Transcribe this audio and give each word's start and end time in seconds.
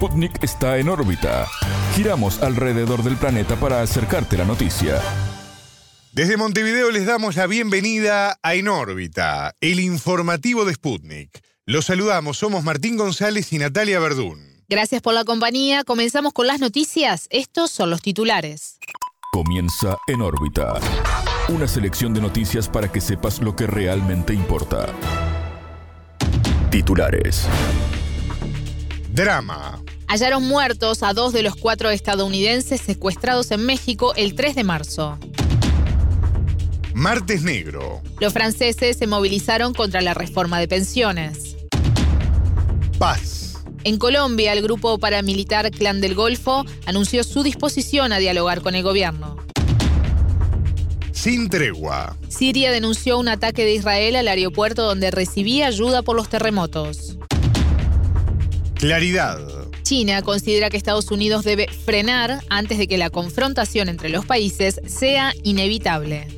Sputnik 0.00 0.42
está 0.42 0.78
en 0.78 0.88
órbita. 0.88 1.46
Giramos 1.94 2.42
alrededor 2.42 3.02
del 3.02 3.18
planeta 3.18 3.56
para 3.56 3.82
acercarte 3.82 4.38
la 4.38 4.46
noticia. 4.46 4.98
Desde 6.12 6.38
Montevideo 6.38 6.90
les 6.90 7.04
damos 7.04 7.36
la 7.36 7.46
bienvenida 7.46 8.38
a 8.42 8.54
En 8.54 8.68
órbita, 8.68 9.54
el 9.60 9.78
informativo 9.78 10.64
de 10.64 10.72
Sputnik. 10.72 11.42
Los 11.66 11.84
saludamos, 11.84 12.38
somos 12.38 12.64
Martín 12.64 12.96
González 12.96 13.52
y 13.52 13.58
Natalia 13.58 14.00
Verdún. 14.00 14.64
Gracias 14.70 15.02
por 15.02 15.12
la 15.12 15.24
compañía. 15.24 15.84
Comenzamos 15.84 16.32
con 16.32 16.46
las 16.46 16.60
noticias. 16.60 17.26
Estos 17.28 17.70
son 17.70 17.90
los 17.90 18.00
titulares. 18.00 18.78
Comienza 19.32 19.98
En 20.06 20.22
órbita. 20.22 20.80
Una 21.50 21.68
selección 21.68 22.14
de 22.14 22.22
noticias 22.22 22.70
para 22.70 22.90
que 22.90 23.02
sepas 23.02 23.42
lo 23.42 23.54
que 23.54 23.66
realmente 23.66 24.32
importa. 24.32 24.86
Titulares. 26.70 27.46
Drama. 29.12 29.79
Hallaron 30.10 30.42
muertos 30.42 31.04
a 31.04 31.12
dos 31.14 31.32
de 31.32 31.44
los 31.44 31.54
cuatro 31.54 31.88
estadounidenses 31.88 32.80
secuestrados 32.80 33.52
en 33.52 33.64
México 33.64 34.12
el 34.16 34.34
3 34.34 34.56
de 34.56 34.64
marzo. 34.64 35.16
Martes 36.92 37.44
Negro. 37.44 38.02
Los 38.18 38.32
franceses 38.32 38.96
se 38.96 39.06
movilizaron 39.06 39.72
contra 39.72 40.00
la 40.00 40.12
reforma 40.12 40.58
de 40.58 40.66
pensiones. 40.66 41.56
Paz. 42.98 43.62
En 43.84 43.98
Colombia, 43.98 44.52
el 44.52 44.62
grupo 44.62 44.98
paramilitar 44.98 45.70
Clan 45.70 46.00
del 46.00 46.16
Golfo 46.16 46.64
anunció 46.86 47.22
su 47.22 47.44
disposición 47.44 48.12
a 48.12 48.18
dialogar 48.18 48.62
con 48.62 48.74
el 48.74 48.82
gobierno. 48.82 49.36
Sin 51.12 51.48
tregua. 51.48 52.16
Siria 52.28 52.72
denunció 52.72 53.16
un 53.16 53.28
ataque 53.28 53.64
de 53.64 53.74
Israel 53.74 54.16
al 54.16 54.26
aeropuerto 54.26 54.82
donde 54.82 55.12
recibía 55.12 55.68
ayuda 55.68 56.02
por 56.02 56.16
los 56.16 56.28
terremotos. 56.28 57.16
Claridad. 58.74 59.59
China 59.90 60.22
considera 60.22 60.70
que 60.70 60.76
Estados 60.76 61.10
Unidos 61.10 61.42
debe 61.42 61.66
frenar 61.66 62.44
antes 62.48 62.78
de 62.78 62.86
que 62.86 62.96
la 62.96 63.10
confrontación 63.10 63.88
entre 63.88 64.08
los 64.08 64.24
países 64.24 64.80
sea 64.86 65.34
inevitable. 65.42 66.28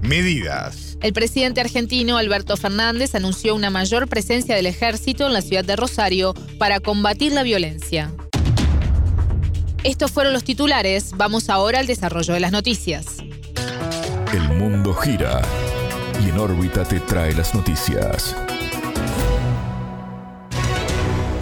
Medidas. 0.00 0.96
El 1.02 1.12
presidente 1.12 1.60
argentino 1.60 2.16
Alberto 2.16 2.56
Fernández 2.56 3.14
anunció 3.14 3.54
una 3.54 3.68
mayor 3.68 4.08
presencia 4.08 4.56
del 4.56 4.64
ejército 4.64 5.26
en 5.26 5.34
la 5.34 5.42
ciudad 5.42 5.66
de 5.66 5.76
Rosario 5.76 6.32
para 6.56 6.80
combatir 6.80 7.32
la 7.32 7.42
violencia. 7.42 8.10
Estos 9.84 10.12
fueron 10.12 10.32
los 10.32 10.44
titulares. 10.44 11.10
Vamos 11.18 11.50
ahora 11.50 11.80
al 11.80 11.86
desarrollo 11.86 12.32
de 12.32 12.40
las 12.40 12.52
noticias. 12.52 13.18
El 14.32 14.48
mundo 14.56 14.94
gira 14.94 15.42
y 16.24 16.30
en 16.30 16.38
órbita 16.38 16.84
te 16.84 17.00
trae 17.00 17.34
las 17.34 17.54
noticias. 17.54 18.34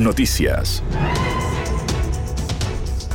Noticias. 0.01 0.83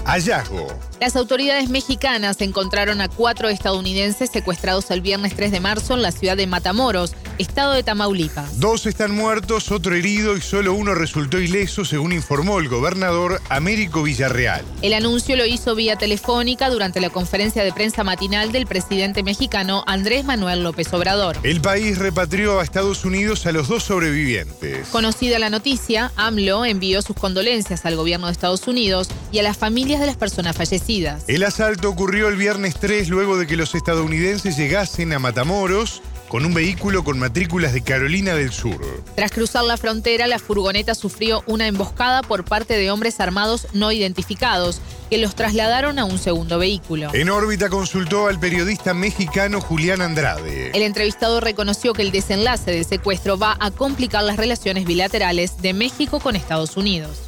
Hallazgo. 0.06 0.68
Las 1.02 1.16
autoridades 1.16 1.68
mexicanas 1.68 2.40
encontraron 2.42 3.02
a 3.02 3.10
cuatro 3.10 3.50
estadounidenses 3.50 4.30
secuestrados 4.30 4.92
el 4.92 5.02
viernes 5.02 5.36
3 5.36 5.52
de 5.52 5.60
marzo 5.60 5.96
en 5.96 6.04
la 6.04 6.12
ciudad 6.12 6.38
de 6.38 6.46
Matamoros, 6.46 7.16
estado 7.38 7.74
de 7.74 7.84
Tamaulipas. 7.84 8.60
Dos 8.60 8.86
están 8.86 9.12
muertos, 9.12 9.72
otro 9.72 9.96
herido 9.96 10.38
y 10.38 10.42
solo 10.42 10.74
uno 10.74 10.96
resultó 10.96 11.40
ileso, 11.40 11.86
según 11.86 12.14
informó 12.14 12.60
el 12.60 12.70
gobernador 12.70 13.42
Américo 13.50 14.04
Villarreal. 14.04 14.64
El 14.82 14.94
anuncio 14.94 15.36
lo 15.36 15.46
hizo 15.46 15.76
vía 15.76 15.96
telefónica 15.98 16.70
durante 16.70 17.02
la 17.02 17.10
conferencia 17.10 17.64
de 17.64 17.74
prensa 17.74 18.04
matinal 18.04 18.52
del 18.52 18.68
presidente 18.68 19.24
mexicano 19.24 19.84
Andrés 19.88 20.26
Manuel 20.26 20.64
López 20.64 20.94
Obrador. 20.94 21.38
El 21.44 21.62
país 21.62 21.98
repatrió 21.98 22.60
a 22.60 22.64
Estados 22.64 23.06
Unidos 23.06 23.46
a 23.46 23.52
los 23.52 23.68
dos 23.68 23.84
sobrevivientes. 23.84 24.88
Conocida 24.90 25.40
la 25.40 25.50
noticia, 25.50 26.12
AMLO 26.16 26.66
envió 26.66 27.02
sus 27.02 27.16
condolencias 27.16 27.86
al 27.86 27.96
gobierno 27.96 28.28
de 28.28 28.34
Estados 28.34 28.68
Unidos 28.68 29.10
y 29.32 29.40
a 29.40 29.44
las 29.44 29.58
familias 29.58 30.00
de 30.00 30.08
las 30.08 30.18
personas 30.18 30.56
fallecidas. 30.56 31.24
El 31.28 31.44
asalto 31.44 31.90
ocurrió 31.90 32.28
el 32.28 32.36
viernes 32.36 32.76
3 32.80 33.10
luego 33.10 33.38
de 33.38 33.48
que 33.48 33.58
los 33.58 33.76
estadounidenses 33.76 34.58
llegasen 34.58 35.14
a 35.14 35.20
Matamoros 35.20 36.02
con 36.28 36.46
un 36.46 36.54
vehículo 36.54 37.04
con 37.04 37.20
matrículas 37.20 37.74
de 37.74 37.82
Carolina 37.82 38.34
del 38.34 38.52
Sur. 38.52 38.80
Tras 39.16 39.32
cruzar 39.32 39.64
la 39.64 39.78
frontera, 39.78 40.28
la 40.28 40.40
furgoneta 40.40 40.96
sufrió 40.96 41.44
una 41.48 41.68
emboscada 41.68 42.22
por 42.24 42.46
parte 42.46 42.78
de 42.78 42.92
hombres 42.92 43.20
armados 43.20 43.68
no 43.74 43.92
identificados 43.92 44.82
que 45.10 45.18
los 45.18 45.36
trasladaron 45.36 46.00
a 46.00 46.06
un 46.06 46.18
segundo 46.18 46.58
vehículo. 46.58 47.14
En 47.14 47.30
órbita 47.30 47.70
consultó 47.70 48.28
al 48.28 48.40
periodista 48.40 48.94
mexicano 48.94 49.62
Julián 49.62 50.02
Andrade. 50.02 50.72
El 50.74 50.82
entrevistado 50.82 51.40
reconoció 51.40 51.94
que 51.94 52.02
el 52.02 52.12
desenlace 52.12 52.72
del 52.72 52.86
secuestro 52.86 53.38
va 53.38 53.56
a 53.60 53.72
complicar 53.72 54.24
las 54.24 54.38
relaciones 54.38 54.86
bilaterales 54.86 55.62
de 55.62 55.74
México 55.74 56.20
con 56.20 56.36
Estados 56.36 56.76
Unidos. 56.76 57.22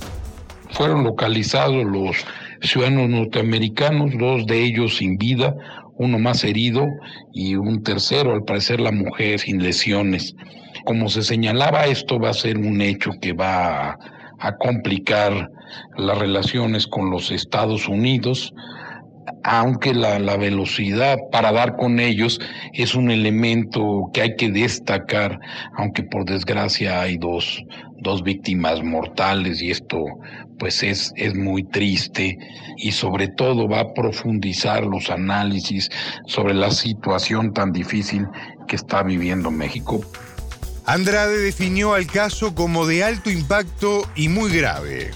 Fueron 0.72 1.04
localizados 1.04 1.86
los 1.86 2.18
ciudadanos 2.62 3.10
norteamericanos, 3.10 4.12
dos 4.18 4.46
de 4.48 4.64
ellos 4.64 4.98
sin 4.98 5.18
vida, 5.18 5.56
uno 5.98 6.20
más 6.20 6.44
herido 6.44 6.86
y 7.34 7.56
un 7.56 7.84
tercero, 7.84 8.34
al 8.34 8.44
parecer 8.44 8.80
la 8.80 8.92
mujer, 8.92 9.40
sin 9.40 9.62
lesiones. 9.62 10.36
Como 10.86 11.10
se 11.10 11.24
señalaba, 11.24 11.86
esto 11.86 12.20
va 12.20 12.30
a 12.30 12.34
ser 12.34 12.58
un 12.58 12.82
hecho 12.82 13.12
que 13.22 13.34
va 13.34 13.98
a, 14.40 14.58
complicar 14.60 15.50
las 15.98 16.18
relaciones 16.18 16.88
con 16.88 17.10
los 17.10 17.32
Estados 17.32 17.88
Unidos, 17.88 18.54
aunque 19.44 19.94
la, 19.94 20.20
la, 20.20 20.38
velocidad 20.38 21.18
para 21.32 21.52
dar 21.52 21.76
con 21.76 22.00
ellos 22.00 22.40
es 22.74 22.96
un 22.96 23.10
elemento 23.12 24.10
que 24.14 24.22
hay 24.22 24.36
que 24.36 24.52
destacar, 24.52 25.40
aunque 25.76 26.04
por 26.04 26.26
desgracia 26.26 27.02
hay 27.02 27.18
dos, 27.18 27.64
dos 28.00 28.24
víctimas 28.24 28.84
mortales 28.84 29.62
y 29.62 29.72
esto 29.72 30.06
pues 30.60 30.84
es, 30.84 31.14
es 31.16 31.36
muy 31.36 31.64
triste 31.64 32.38
y 32.78 32.92
sobre 32.92 33.28
todo 33.28 33.68
va 33.68 33.82
a 33.82 33.94
profundizar 33.94 34.86
los 34.86 35.10
análisis 35.10 35.90
sobre 36.26 36.54
la 36.54 36.72
situación 36.72 37.54
tan 37.54 37.72
difícil 37.72 38.28
que 38.68 38.76
está 38.76 39.04
viviendo 39.04 39.52
México. 39.52 40.02
Andrade 40.86 41.38
definió 41.40 41.94
al 41.94 42.08
caso 42.08 42.56
como 42.56 42.86
de 42.86 43.04
alto 43.04 43.30
impacto 43.30 44.10
y 44.16 44.30
muy 44.30 44.50
grave. 44.56 45.12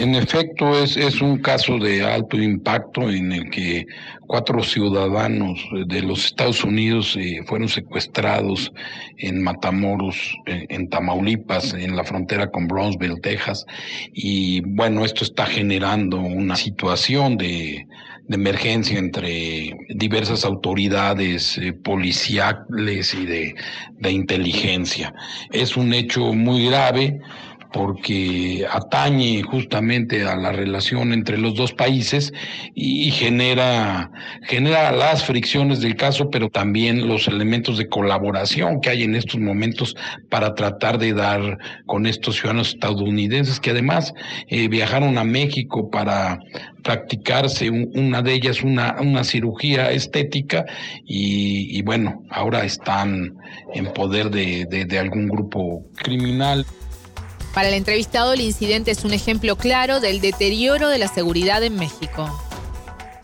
En 0.00 0.14
efecto, 0.14 0.82
es, 0.82 0.96
es, 0.96 1.20
un 1.20 1.42
caso 1.42 1.76
de 1.78 2.02
alto 2.02 2.38
impacto 2.38 3.10
en 3.10 3.32
el 3.32 3.50
que 3.50 3.86
cuatro 4.26 4.62
ciudadanos 4.62 5.60
de 5.88 6.00
los 6.00 6.24
Estados 6.24 6.64
Unidos 6.64 7.18
eh, 7.20 7.42
fueron 7.46 7.68
secuestrados 7.68 8.72
en 9.18 9.42
Matamoros, 9.42 10.16
en, 10.46 10.64
en, 10.70 10.88
Tamaulipas, 10.88 11.74
en 11.74 11.96
la 11.96 12.04
frontera 12.04 12.50
con 12.50 12.66
Brownsville, 12.66 13.20
Texas. 13.20 13.66
Y 14.14 14.62
bueno, 14.62 15.04
esto 15.04 15.22
está 15.22 15.44
generando 15.44 16.18
una 16.18 16.56
situación 16.56 17.36
de, 17.36 17.86
de 18.30 18.36
emergencia 18.36 18.98
entre 18.98 19.76
diversas 19.88 20.46
autoridades 20.46 21.58
eh, 21.58 21.72
policiales 21.72 23.12
y 23.12 23.26
de, 23.26 23.54
de 23.98 24.10
inteligencia. 24.12 25.12
Es 25.50 25.76
un 25.76 25.92
hecho 25.92 26.32
muy 26.32 26.66
grave 26.66 27.20
porque 27.72 28.66
atañe 28.70 29.42
justamente 29.42 30.24
a 30.24 30.36
la 30.36 30.52
relación 30.52 31.12
entre 31.12 31.38
los 31.38 31.54
dos 31.54 31.72
países 31.72 32.32
y 32.74 33.10
genera, 33.10 34.10
genera 34.42 34.92
las 34.92 35.24
fricciones 35.24 35.80
del 35.80 35.96
caso, 35.96 36.30
pero 36.30 36.48
también 36.48 37.06
los 37.06 37.28
elementos 37.28 37.78
de 37.78 37.88
colaboración 37.88 38.80
que 38.80 38.90
hay 38.90 39.02
en 39.04 39.14
estos 39.14 39.40
momentos 39.40 39.94
para 40.28 40.54
tratar 40.54 40.98
de 40.98 41.12
dar 41.12 41.58
con 41.86 42.06
estos 42.06 42.36
ciudadanos 42.36 42.70
estadounidenses 42.70 43.60
que 43.60 43.70
además 43.70 44.14
eh, 44.48 44.68
viajaron 44.68 45.18
a 45.18 45.24
México 45.24 45.90
para 45.90 46.38
practicarse 46.82 47.70
un, 47.70 47.90
una 47.94 48.22
de 48.22 48.32
ellas 48.32 48.62
una, 48.62 48.96
una 49.00 49.24
cirugía 49.24 49.90
estética 49.90 50.64
y, 51.04 51.82
bueno, 51.82 52.24
ahora 52.30 52.64
están 52.64 53.34
en 53.74 53.92
poder 53.92 54.30
de, 54.30 54.66
de, 54.68 54.84
de 54.84 54.98
algún 54.98 55.28
grupo 55.28 55.84
criminal. 55.96 56.64
Para 57.54 57.68
el 57.68 57.74
entrevistado, 57.74 58.32
el 58.32 58.40
incidente 58.40 58.92
es 58.92 59.04
un 59.04 59.12
ejemplo 59.12 59.56
claro 59.56 59.98
del 60.00 60.20
deterioro 60.20 60.88
de 60.88 60.98
la 60.98 61.08
seguridad 61.08 61.62
en 61.64 61.76
México. 61.76 62.28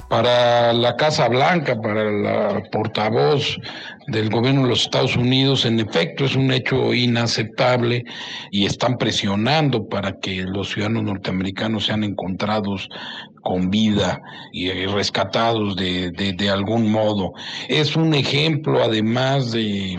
Para 0.09 0.73
la 0.73 0.95
Casa 0.97 1.29
Blanca, 1.29 1.81
para 1.81 2.11
la 2.11 2.63
portavoz 2.71 3.59
del 4.07 4.31
gobierno 4.31 4.63
de 4.63 4.69
los 4.69 4.83
Estados 4.83 5.17
Unidos, 5.17 5.65
en 5.65 5.81
efecto 5.81 6.25
es 6.25 6.37
un 6.37 6.53
hecho 6.53 6.95
inaceptable 6.95 8.05
y 8.53 8.67
están 8.67 8.99
presionando 8.99 9.89
para 9.89 10.19
que 10.21 10.43
los 10.45 10.71
ciudadanos 10.71 11.03
norteamericanos 11.05 11.87
sean 11.87 12.05
encontrados 12.05 12.89
con 13.43 13.71
vida 13.71 14.21
y 14.53 14.71
rescatados 14.87 15.75
de, 15.77 16.13
de, 16.13 16.33
de 16.33 16.51
algún 16.51 16.91
modo. 16.91 17.33
Es 17.69 17.97
un 17.97 18.15
ejemplo, 18.15 18.83
además 18.83 19.51
de 19.51 19.99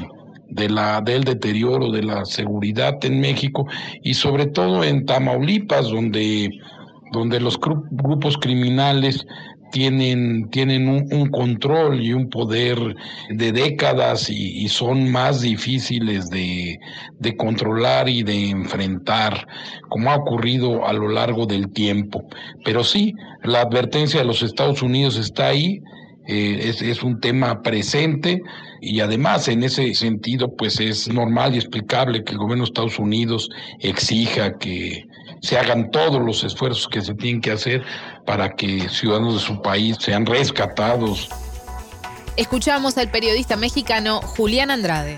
de 0.50 0.70
la, 0.70 1.02
del 1.02 1.24
deterioro 1.24 1.92
de 1.92 2.04
la 2.04 2.26
seguridad 2.26 3.04
en 3.04 3.20
México 3.20 3.68
y 4.04 4.14
sobre 4.14 4.48
todo 4.48 4.84
en 4.84 5.06
Tamaulipas, 5.06 5.90
donde, 5.90 6.50
donde 7.12 7.40
los 7.40 7.60
grupos 7.60 8.38
criminales 8.38 9.26
tienen, 9.72 10.50
tienen 10.50 10.88
un, 10.88 11.30
control 11.30 12.02
y 12.02 12.14
un 12.14 12.30
poder 12.30 12.78
de 13.30 13.52
décadas 13.52 14.30
y, 14.30 14.68
son 14.70 15.12
más 15.12 15.42
difíciles 15.42 16.30
de, 16.30 16.80
de, 17.20 17.36
controlar 17.36 18.10
y 18.10 18.24
de 18.24 18.50
enfrentar, 18.50 19.48
como 19.90 20.12
ha 20.12 20.16
ocurrido 20.16 20.86
a 20.86 20.94
lo 20.94 21.10
largo 21.10 21.46
del 21.46 21.72
tiempo. 21.72 22.26
Pero 22.64 22.84
sí, 22.84 23.14
la 23.44 23.62
advertencia 23.62 24.20
de 24.20 24.26
los 24.26 24.42
Estados 24.42 24.82
Unidos 24.82 25.18
está 25.18 25.48
ahí. 25.48 25.82
Eh, 26.28 26.70
es, 26.70 26.82
es, 26.82 27.04
un 27.04 27.22
tema 27.22 27.62
presente 27.62 28.42
y 28.82 29.00
además 29.00 29.48
en 29.48 29.64
ese 29.64 29.94
sentido 29.96 30.54
pues 30.58 30.80
es 30.82 31.08
normal 31.08 31.56
y 31.56 31.58
explicable 31.58 32.24
que 32.26 32.34
el 32.34 32.38
gobierno 32.38 32.66
de 32.66 32.70
Estados 32.70 33.00
Unidos 33.00 33.50
exija 33.80 34.58
que 34.58 35.06
se 35.42 35.58
hagan 35.58 35.90
todos 35.92 36.22
los 36.22 36.44
esfuerzos 36.44 36.88
que 36.90 37.02
se 37.02 37.14
tienen 37.14 37.40
que 37.40 37.52
hacer 37.52 37.82
para 38.26 38.50
que 38.50 38.90
ciudadanos 38.90 39.36
de 39.36 39.40
su 39.40 39.62
país 39.62 39.98
sean 40.02 40.26
rescatados. 40.26 41.30
Escuchamos 42.36 42.98
al 42.98 43.10
periodista 43.10 43.56
mexicano 43.56 44.22
Julián 44.22 44.70
Andrade. 44.70 45.18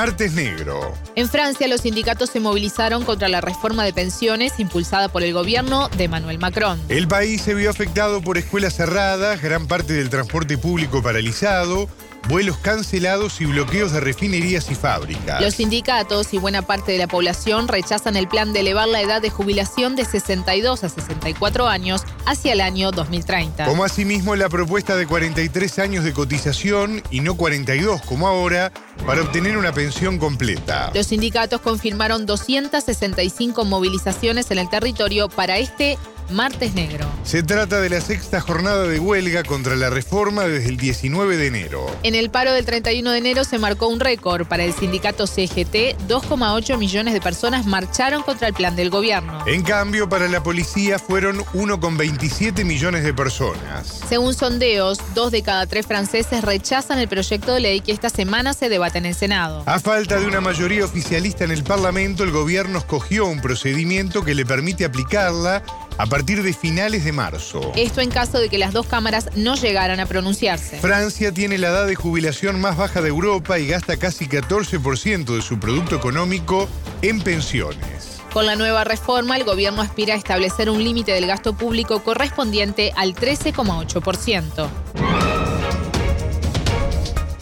Martes 0.00 0.32
Negro. 0.32 0.94
En 1.16 1.28
Francia, 1.28 1.66
los 1.66 1.80
sindicatos 1.80 2.30
se 2.30 2.38
movilizaron 2.38 3.04
contra 3.04 3.28
la 3.28 3.40
reforma 3.40 3.82
de 3.82 3.92
pensiones 3.92 4.60
impulsada 4.60 5.08
por 5.08 5.24
el 5.24 5.32
gobierno 5.32 5.88
de 5.88 6.06
Manuel 6.06 6.38
Macron. 6.38 6.80
El 6.88 7.08
país 7.08 7.42
se 7.42 7.52
vio 7.52 7.68
afectado 7.68 8.22
por 8.22 8.38
escuelas 8.38 8.76
cerradas, 8.76 9.42
gran 9.42 9.66
parte 9.66 9.94
del 9.94 10.08
transporte 10.08 10.56
público 10.56 11.02
paralizado, 11.02 11.88
vuelos 12.28 12.58
cancelados 12.58 13.40
y 13.40 13.46
bloqueos 13.46 13.92
de 13.92 14.00
refinerías 14.00 14.70
y 14.70 14.74
fábricas. 14.74 15.40
Los 15.40 15.54
sindicatos 15.54 16.34
y 16.34 16.38
buena 16.38 16.62
parte 16.62 16.92
de 16.92 16.98
la 16.98 17.06
población 17.06 17.68
rechazan 17.68 18.16
el 18.16 18.28
plan 18.28 18.52
de 18.52 18.60
elevar 18.60 18.88
la 18.88 19.00
edad 19.00 19.22
de 19.22 19.30
jubilación 19.30 19.96
de 19.96 20.04
62 20.04 20.84
a 20.84 20.88
64 20.88 21.68
años 21.68 22.02
hacia 22.26 22.52
el 22.52 22.60
año 22.60 22.90
2030. 22.90 23.64
Como 23.64 23.84
asimismo 23.84 24.36
la 24.36 24.48
propuesta 24.48 24.96
de 24.96 25.06
43 25.06 25.78
años 25.78 26.04
de 26.04 26.12
cotización 26.12 27.02
y 27.10 27.20
no 27.20 27.34
42 27.34 28.02
como 28.02 28.28
ahora 28.28 28.72
para 29.06 29.22
obtener 29.22 29.56
una 29.56 29.72
pensión 29.72 30.18
completa. 30.18 30.90
Los 30.94 31.06
sindicatos 31.06 31.60
confirmaron 31.60 32.26
265 32.26 33.64
movilizaciones 33.64 34.50
en 34.50 34.58
el 34.58 34.68
territorio 34.68 35.28
para 35.28 35.58
este 35.58 35.98
Martes 36.30 36.74
Negro. 36.74 37.06
Se 37.24 37.42
trata 37.42 37.80
de 37.80 37.88
la 37.88 38.00
sexta 38.00 38.40
jornada 38.40 38.84
de 38.84 38.98
huelga 38.98 39.42
contra 39.44 39.76
la 39.76 39.90
reforma 39.90 40.44
desde 40.44 40.68
el 40.68 40.76
19 40.76 41.36
de 41.36 41.46
enero. 41.46 41.86
En 42.02 42.14
el 42.14 42.30
paro 42.30 42.52
del 42.52 42.64
31 42.64 43.10
de 43.10 43.18
enero 43.18 43.44
se 43.44 43.58
marcó 43.58 43.88
un 43.88 44.00
récord 44.00 44.46
para 44.46 44.64
el 44.64 44.72
sindicato 44.72 45.26
CGT. 45.26 45.96
2,8 46.08 46.78
millones 46.78 47.14
de 47.14 47.20
personas 47.20 47.66
marcharon 47.66 48.22
contra 48.22 48.48
el 48.48 48.54
plan 48.54 48.76
del 48.76 48.90
gobierno. 48.90 49.42
En 49.46 49.62
cambio, 49.62 50.08
para 50.08 50.28
la 50.28 50.42
policía 50.42 50.98
fueron 50.98 51.38
1,27 51.54 52.64
millones 52.64 53.04
de 53.04 53.14
personas. 53.14 54.00
Según 54.08 54.34
sondeos, 54.34 54.98
dos 55.14 55.30
de 55.30 55.42
cada 55.42 55.66
tres 55.66 55.86
franceses 55.86 56.42
rechazan 56.42 56.98
el 56.98 57.08
proyecto 57.08 57.54
de 57.54 57.60
ley 57.60 57.80
que 57.80 57.92
esta 57.92 58.10
semana 58.10 58.52
se 58.52 58.68
debate 58.68 58.98
en 58.98 59.06
el 59.06 59.14
Senado. 59.14 59.62
A 59.66 59.78
falta 59.80 60.18
de 60.18 60.26
una 60.26 60.40
mayoría 60.40 60.84
oficialista 60.84 61.44
en 61.44 61.50
el 61.50 61.64
Parlamento, 61.64 62.24
el 62.24 62.30
gobierno 62.30 62.78
escogió 62.78 63.26
un 63.26 63.40
procedimiento 63.40 64.24
que 64.24 64.34
le 64.34 64.44
permite 64.44 64.84
aplicarla 64.84 65.62
a 65.98 66.06
partir 66.06 66.42
de 66.42 66.52
finales 66.52 67.04
de 67.04 67.12
marzo. 67.12 67.72
Esto 67.76 68.00
en 68.00 68.10
caso 68.10 68.38
de 68.38 68.48
que 68.48 68.56
las 68.56 68.72
dos 68.72 68.86
cámaras 68.86 69.30
no 69.34 69.56
llegaran 69.56 70.00
a 70.00 70.06
pronunciarse. 70.06 70.78
Francia 70.78 71.32
tiene 71.32 71.58
la 71.58 71.68
edad 71.68 71.86
de 71.86 71.96
jubilación 71.96 72.60
más 72.60 72.76
baja 72.76 73.02
de 73.02 73.08
Europa 73.08 73.58
y 73.58 73.66
gasta 73.66 73.96
casi 73.96 74.26
14% 74.26 75.34
de 75.34 75.42
su 75.42 75.58
producto 75.58 75.96
económico 75.96 76.68
en 77.02 77.20
pensiones. 77.20 78.20
Con 78.32 78.46
la 78.46 78.56
nueva 78.56 78.84
reforma, 78.84 79.36
el 79.36 79.44
gobierno 79.44 79.82
aspira 79.82 80.14
a 80.14 80.16
establecer 80.16 80.70
un 80.70 80.82
límite 80.84 81.12
del 81.12 81.26
gasto 81.26 81.56
público 81.56 82.02
correspondiente 82.04 82.92
al 82.94 83.14
13,8%. 83.14 84.68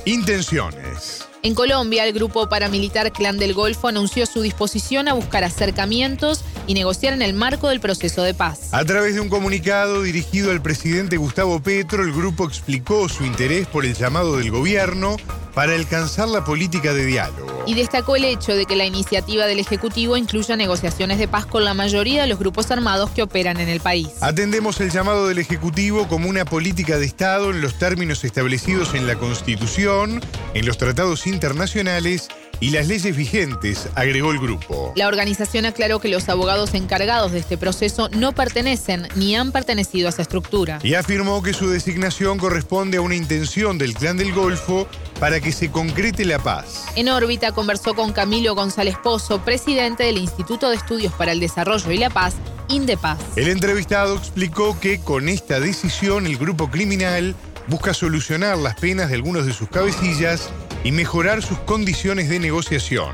Intenciones. 0.04 1.25
En 1.46 1.54
Colombia, 1.54 2.04
el 2.04 2.12
grupo 2.12 2.48
paramilitar 2.48 3.12
Clan 3.12 3.38
del 3.38 3.54
Golfo 3.54 3.86
anunció 3.86 4.26
su 4.26 4.42
disposición 4.42 5.06
a 5.06 5.12
buscar 5.12 5.44
acercamientos 5.44 6.44
y 6.66 6.74
negociar 6.74 7.12
en 7.12 7.22
el 7.22 7.34
marco 7.34 7.68
del 7.68 7.78
proceso 7.78 8.24
de 8.24 8.34
paz. 8.34 8.70
A 8.72 8.84
través 8.84 9.14
de 9.14 9.20
un 9.20 9.28
comunicado 9.28 10.02
dirigido 10.02 10.50
al 10.50 10.60
presidente 10.60 11.18
Gustavo 11.18 11.62
Petro, 11.62 12.02
el 12.02 12.12
grupo 12.12 12.48
explicó 12.48 13.08
su 13.08 13.24
interés 13.24 13.68
por 13.68 13.84
el 13.84 13.94
llamado 13.94 14.38
del 14.38 14.50
gobierno 14.50 15.18
para 15.56 15.74
alcanzar 15.74 16.28
la 16.28 16.44
política 16.44 16.92
de 16.92 17.06
diálogo. 17.06 17.64
Y 17.66 17.72
destacó 17.72 18.14
el 18.14 18.26
hecho 18.26 18.54
de 18.54 18.66
que 18.66 18.76
la 18.76 18.84
iniciativa 18.84 19.46
del 19.46 19.58
Ejecutivo 19.58 20.18
incluya 20.18 20.54
negociaciones 20.54 21.16
de 21.18 21.28
paz 21.28 21.46
con 21.46 21.64
la 21.64 21.72
mayoría 21.72 22.20
de 22.20 22.28
los 22.28 22.38
grupos 22.38 22.70
armados 22.70 23.08
que 23.08 23.22
operan 23.22 23.58
en 23.58 23.70
el 23.70 23.80
país. 23.80 24.08
Atendemos 24.20 24.82
el 24.82 24.90
llamado 24.90 25.28
del 25.28 25.38
Ejecutivo 25.38 26.08
como 26.08 26.28
una 26.28 26.44
política 26.44 26.98
de 26.98 27.06
Estado 27.06 27.52
en 27.52 27.62
los 27.62 27.78
términos 27.78 28.22
establecidos 28.22 28.92
en 28.92 29.06
la 29.06 29.14
Constitución, 29.14 30.20
en 30.52 30.66
los 30.66 30.76
tratados 30.76 31.26
internacionales 31.26 32.28
y 32.60 32.70
las 32.70 32.88
leyes 32.88 33.16
vigentes, 33.16 33.88
agregó 33.94 34.32
el 34.32 34.38
grupo. 34.38 34.92
La 34.96 35.08
organización 35.08 35.66
aclaró 35.66 36.00
que 36.00 36.08
los 36.08 36.28
abogados 36.28 36.74
encargados 36.74 37.32
de 37.32 37.38
este 37.38 37.56
proceso 37.56 38.08
no 38.10 38.32
pertenecen 38.32 39.08
ni 39.14 39.36
han 39.36 39.52
pertenecido 39.52 40.08
a 40.08 40.10
esa 40.10 40.22
estructura. 40.22 40.78
Y 40.82 40.94
afirmó 40.94 41.42
que 41.42 41.52
su 41.52 41.68
designación 41.68 42.38
corresponde 42.38 42.98
a 42.98 43.00
una 43.00 43.14
intención 43.14 43.78
del 43.78 43.94
Clan 43.94 44.16
del 44.16 44.32
Golfo 44.32 44.86
para 45.20 45.40
que 45.40 45.52
se 45.52 45.70
concrete 45.70 46.24
la 46.24 46.38
paz. 46.38 46.86
En 46.96 47.08
órbita 47.08 47.52
conversó 47.52 47.94
con 47.94 48.12
Camilo 48.12 48.54
González 48.54 48.96
Pozo, 49.02 49.42
presidente 49.42 50.04
del 50.04 50.18
Instituto 50.18 50.70
de 50.70 50.76
Estudios 50.76 51.12
para 51.12 51.32
el 51.32 51.40
Desarrollo 51.40 51.90
y 51.90 51.98
la 51.98 52.10
Paz, 52.10 52.34
INDEPAZ. 52.68 53.18
El 53.36 53.48
entrevistado 53.48 54.16
explicó 54.16 54.78
que 54.80 55.00
con 55.00 55.28
esta 55.28 55.60
decisión 55.60 56.26
el 56.26 56.36
grupo 56.36 56.70
criminal 56.70 57.34
busca 57.68 57.94
solucionar 57.94 58.58
las 58.58 58.76
penas 58.76 59.08
de 59.08 59.14
algunos 59.14 59.46
de 59.46 59.52
sus 59.52 59.68
cabecillas 59.68 60.50
y 60.86 60.92
mejorar 60.92 61.42
sus 61.42 61.58
condiciones 61.66 62.30
de 62.30 62.38
negociación. 62.38 63.10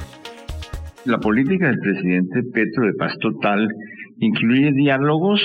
La 1.07 1.17
política 1.17 1.69
del 1.69 1.79
presidente 1.79 2.43
Petro 2.53 2.85
de 2.85 2.93
paz 2.93 3.17
total 3.19 3.67
incluye 4.19 4.73
diálogos 4.73 5.41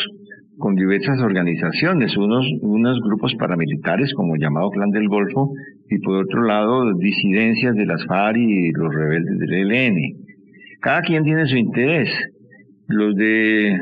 con 0.58 0.76
diversas 0.76 1.22
organizaciones, 1.22 2.18
unos, 2.18 2.46
unos 2.64 3.00
grupos 3.00 3.34
paramilitares 3.40 4.14
como 4.14 4.36
llamado 4.36 4.72
Clan 4.72 4.90
del 4.90 5.08
Golfo 5.08 5.54
y 5.90 6.00
por 6.00 6.18
otro 6.18 6.44
lado 6.44 6.94
disidencias 6.98 7.74
de 7.76 7.86
las 7.86 8.06
FARC 8.06 8.36
y 8.36 8.72
los 8.74 8.94
rebeldes 8.94 9.40
del 9.40 9.72
ELN. 9.72 9.98
Cada 10.82 11.04
quien 11.04 11.24
tiene 11.24 11.46
su 11.46 11.56
interés. 11.56 12.10
Los 12.90 13.16
de 13.16 13.80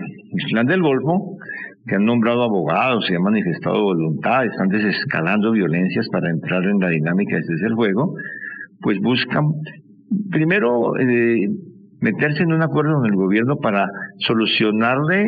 Clan 0.52 0.68
del 0.68 0.84
Golfo, 0.84 1.36
que 1.88 1.96
han 1.96 2.06
nombrado 2.06 2.44
abogados 2.44 3.10
y 3.10 3.16
han 3.16 3.24
manifestado 3.24 3.82
voluntad, 3.82 4.46
están 4.46 4.70
desescalando 4.70 5.52
violencias 5.52 6.08
para 6.12 6.30
entrar 6.30 6.64
en 6.64 6.80
la 6.80 6.90
dinámica 6.90 7.38
de 7.38 7.42
ese 7.42 7.66
el 7.66 7.74
juego, 7.74 8.16
pues 8.86 9.00
buscan 9.00 9.46
primero 10.30 10.96
eh, 11.00 11.48
meterse 12.02 12.44
en 12.44 12.54
un 12.54 12.62
acuerdo 12.62 12.98
con 12.98 13.08
el 13.08 13.16
gobierno 13.16 13.56
para 13.58 13.88
solucionarle 14.20 15.26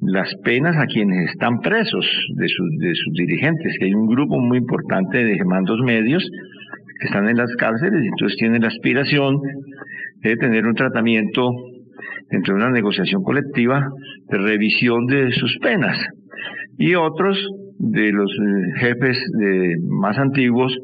las 0.00 0.34
penas 0.42 0.74
a 0.78 0.86
quienes 0.86 1.28
están 1.28 1.60
presos 1.60 2.06
de 2.36 2.48
sus, 2.48 2.70
de 2.78 2.94
sus 2.94 3.12
dirigentes, 3.12 3.76
que 3.78 3.84
hay 3.84 3.92
un 3.92 4.06
grupo 4.06 4.38
muy 4.38 4.56
importante 4.56 5.22
de 5.22 5.44
mandos 5.44 5.78
medios 5.84 6.26
que 6.98 7.06
están 7.08 7.28
en 7.28 7.36
las 7.36 7.54
cárceles 7.56 8.02
y 8.02 8.06
entonces 8.06 8.38
tienen 8.38 8.62
la 8.62 8.68
aspiración 8.68 9.40
de 10.22 10.36
tener 10.36 10.66
un 10.66 10.74
tratamiento 10.74 11.50
entre 12.30 12.54
una 12.54 12.70
negociación 12.70 13.22
colectiva 13.22 13.90
de 14.30 14.38
revisión 14.38 15.04
de 15.04 15.32
sus 15.32 15.58
penas. 15.58 15.98
Y 16.78 16.94
otros 16.94 17.46
de 17.78 18.12
los 18.12 18.30
eh, 18.30 18.78
jefes 18.80 19.18
de, 19.38 19.76
más 19.88 20.18
antiguos 20.18 20.76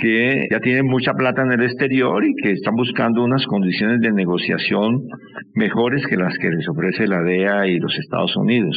que 0.00 0.46
ya 0.50 0.60
tienen 0.60 0.86
mucha 0.86 1.12
plata 1.12 1.42
en 1.42 1.52
el 1.52 1.62
exterior 1.62 2.24
y 2.24 2.34
que 2.42 2.52
están 2.52 2.74
buscando 2.74 3.22
unas 3.22 3.44
condiciones 3.46 4.00
de 4.00 4.12
negociación 4.12 5.02
mejores 5.54 6.06
que 6.06 6.16
las 6.16 6.36
que 6.38 6.48
les 6.50 6.66
ofrece 6.68 7.06
la 7.06 7.22
DEA 7.22 7.66
y 7.66 7.78
los 7.78 7.96
Estados 7.98 8.36
Unidos. 8.36 8.76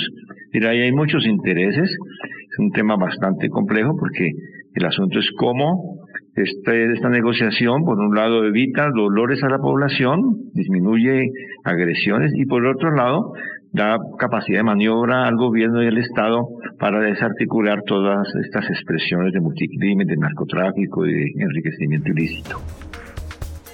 Mira, 0.54 0.72
ahí 0.72 0.82
hay 0.82 0.92
muchos 0.92 1.26
intereses, 1.26 1.90
es 1.90 2.60
un 2.60 2.72
tema 2.72 2.96
bastante 2.98 3.48
complejo 3.50 3.96
porque 3.98 4.30
el 4.74 4.86
asunto 4.86 5.20
es 5.20 5.30
cómo 5.38 6.00
este, 6.36 6.92
esta 6.92 7.10
negociación, 7.10 7.86
por 7.86 7.98
un 7.98 8.14
lado, 8.14 8.46
evita 8.46 8.90
dolores 8.94 9.42
a 9.44 9.50
la 9.50 9.58
población, 9.58 10.20
disminuye 10.54 11.30
agresiones 11.64 12.34
y 12.36 12.46
por 12.46 12.66
otro 12.66 12.92
lado, 12.94 13.32
da 13.76 13.98
capacidad 14.18 14.60
de 14.60 14.64
maniobra 14.64 15.28
al 15.28 15.36
gobierno 15.36 15.84
y 15.84 15.88
al 15.88 15.98
Estado 15.98 16.48
para 16.80 17.00
desarticular 17.02 17.82
todas 17.86 18.28
estas 18.44 18.70
expresiones 18.70 19.34
de 19.34 19.42
multicrimen, 19.42 20.08
de 20.08 20.16
narcotráfico 20.16 21.06
y 21.06 21.14
de 21.14 21.32
enriquecimiento 21.40 22.10
ilícito. 22.10 22.62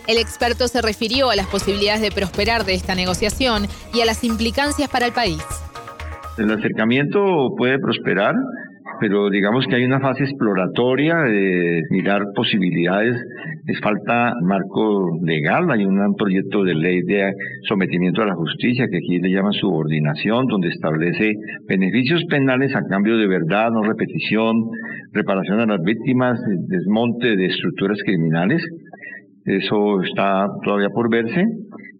El 0.07 0.17
experto 0.17 0.67
se 0.67 0.81
refirió 0.81 1.29
a 1.29 1.35
las 1.35 1.45
posibilidades 1.45 2.01
de 2.01 2.11
prosperar 2.11 2.65
de 2.65 2.73
esta 2.73 2.95
negociación 2.95 3.67
y 3.93 4.01
a 4.01 4.05
las 4.05 4.23
implicancias 4.23 4.89
para 4.89 5.05
el 5.05 5.13
país. 5.13 5.43
El 6.37 6.51
acercamiento 6.51 7.53
puede 7.55 7.77
prosperar 7.77 8.33
pero 8.99 9.29
digamos 9.29 9.65
que 9.67 9.75
hay 9.75 9.83
una 9.83 9.99
fase 9.99 10.23
exploratoria 10.23 11.15
de 11.17 11.81
mirar 11.89 12.23
posibilidades. 12.35 13.15
Les 13.65 13.79
falta 13.79 14.33
marco 14.43 15.17
legal, 15.23 15.69
hay 15.71 15.85
un 15.85 16.15
proyecto 16.15 16.63
de 16.63 16.75
ley 16.75 17.01
de 17.03 17.31
sometimiento 17.67 18.21
a 18.21 18.25
la 18.25 18.35
justicia 18.35 18.87
que 18.89 18.97
aquí 18.97 19.19
le 19.19 19.31
llaman 19.31 19.53
subordinación, 19.53 20.47
donde 20.47 20.69
establece 20.69 21.33
beneficios 21.67 22.23
penales 22.29 22.75
a 22.75 22.81
cambio 22.89 23.17
de 23.17 23.27
verdad, 23.27 23.69
no 23.71 23.83
repetición, 23.83 24.55
reparación 25.13 25.59
a 25.59 25.65
las 25.65 25.81
víctimas, 25.81 26.39
desmonte 26.67 27.35
de 27.35 27.45
estructuras 27.45 27.97
criminales. 28.05 28.61
Eso 29.45 30.01
está 30.01 30.47
todavía 30.63 30.89
por 30.89 31.09
verse. 31.09 31.43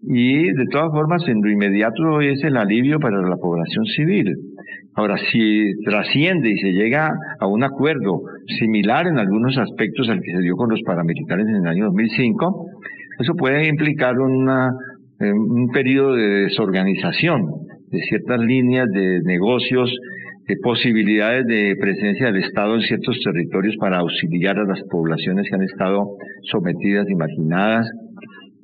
Y 0.04 0.52
de 0.52 0.66
todas 0.70 0.90
formas, 0.90 1.22
en 1.28 1.40
lo 1.42 1.50
inmediato 1.50 2.20
es 2.20 2.42
el 2.42 2.56
alivio 2.56 2.98
para 2.98 3.20
la 3.22 3.36
población 3.36 3.84
civil. 3.86 4.34
Ahora, 4.94 5.16
si 5.30 5.72
trasciende 5.84 6.50
y 6.50 6.58
se 6.58 6.72
llega 6.72 7.12
a 7.40 7.46
un 7.46 7.64
acuerdo 7.64 8.20
similar 8.58 9.06
en 9.06 9.18
algunos 9.18 9.56
aspectos 9.56 10.08
al 10.10 10.20
que 10.20 10.32
se 10.32 10.42
dio 10.42 10.54
con 10.54 10.68
los 10.68 10.82
paramilitares 10.82 11.46
en 11.46 11.56
el 11.56 11.66
año 11.66 11.86
2005, 11.86 12.66
eso 13.18 13.34
puede 13.34 13.68
implicar 13.68 14.18
una, 14.18 14.70
eh, 15.18 15.32
un 15.32 15.68
periodo 15.68 16.14
de 16.14 16.44
desorganización 16.44 17.42
de 17.90 18.00
ciertas 18.00 18.40
líneas 18.40 18.88
de 18.90 19.20
negocios, 19.24 19.90
de 20.46 20.56
posibilidades 20.62 21.46
de 21.46 21.74
presencia 21.80 22.26
del 22.26 22.42
Estado 22.42 22.74
en 22.74 22.82
ciertos 22.82 23.18
territorios 23.24 23.76
para 23.78 23.98
auxiliar 23.98 24.58
a 24.58 24.64
las 24.64 24.82
poblaciones 24.90 25.48
que 25.48 25.54
han 25.54 25.62
estado 25.62 26.16
sometidas 26.50 27.06
y 27.08 27.14
marginadas 27.14 27.86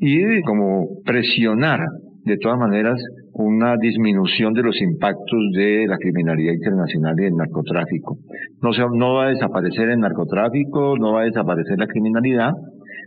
y 0.00 0.42
como 0.42 0.88
presionar 1.04 1.80
de 2.28 2.36
todas 2.38 2.58
maneras 2.58 3.02
una 3.32 3.76
disminución 3.80 4.52
de 4.52 4.62
los 4.62 4.80
impactos 4.80 5.40
de 5.56 5.86
la 5.86 5.96
criminalidad 5.96 6.52
internacional 6.52 7.14
y 7.18 7.24
el 7.24 7.36
narcotráfico. 7.36 8.18
No, 8.60 8.72
se, 8.72 8.82
no 8.92 9.14
va 9.14 9.26
a 9.26 9.30
desaparecer 9.30 9.88
el 9.88 10.00
narcotráfico, 10.00 10.96
no 10.98 11.14
va 11.14 11.22
a 11.22 11.24
desaparecer 11.24 11.78
la 11.78 11.86
criminalidad, 11.86 12.52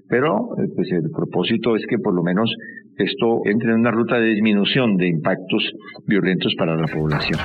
pero 0.10 0.58
eh, 0.58 0.68
pues 0.76 0.92
el 0.92 1.10
propósito 1.12 1.76
es 1.76 1.86
que 1.88 1.98
por 2.00 2.14
lo 2.14 2.24
menos 2.24 2.54
esto 2.98 3.42
entre 3.46 3.72
en 3.72 3.80
una 3.80 3.92
ruta 3.92 4.18
de 4.18 4.28
disminución 4.28 4.98
de 4.98 5.08
impactos 5.08 5.72
violentos 6.08 6.54
para 6.58 6.76
la 6.76 6.88
población. 6.88 7.40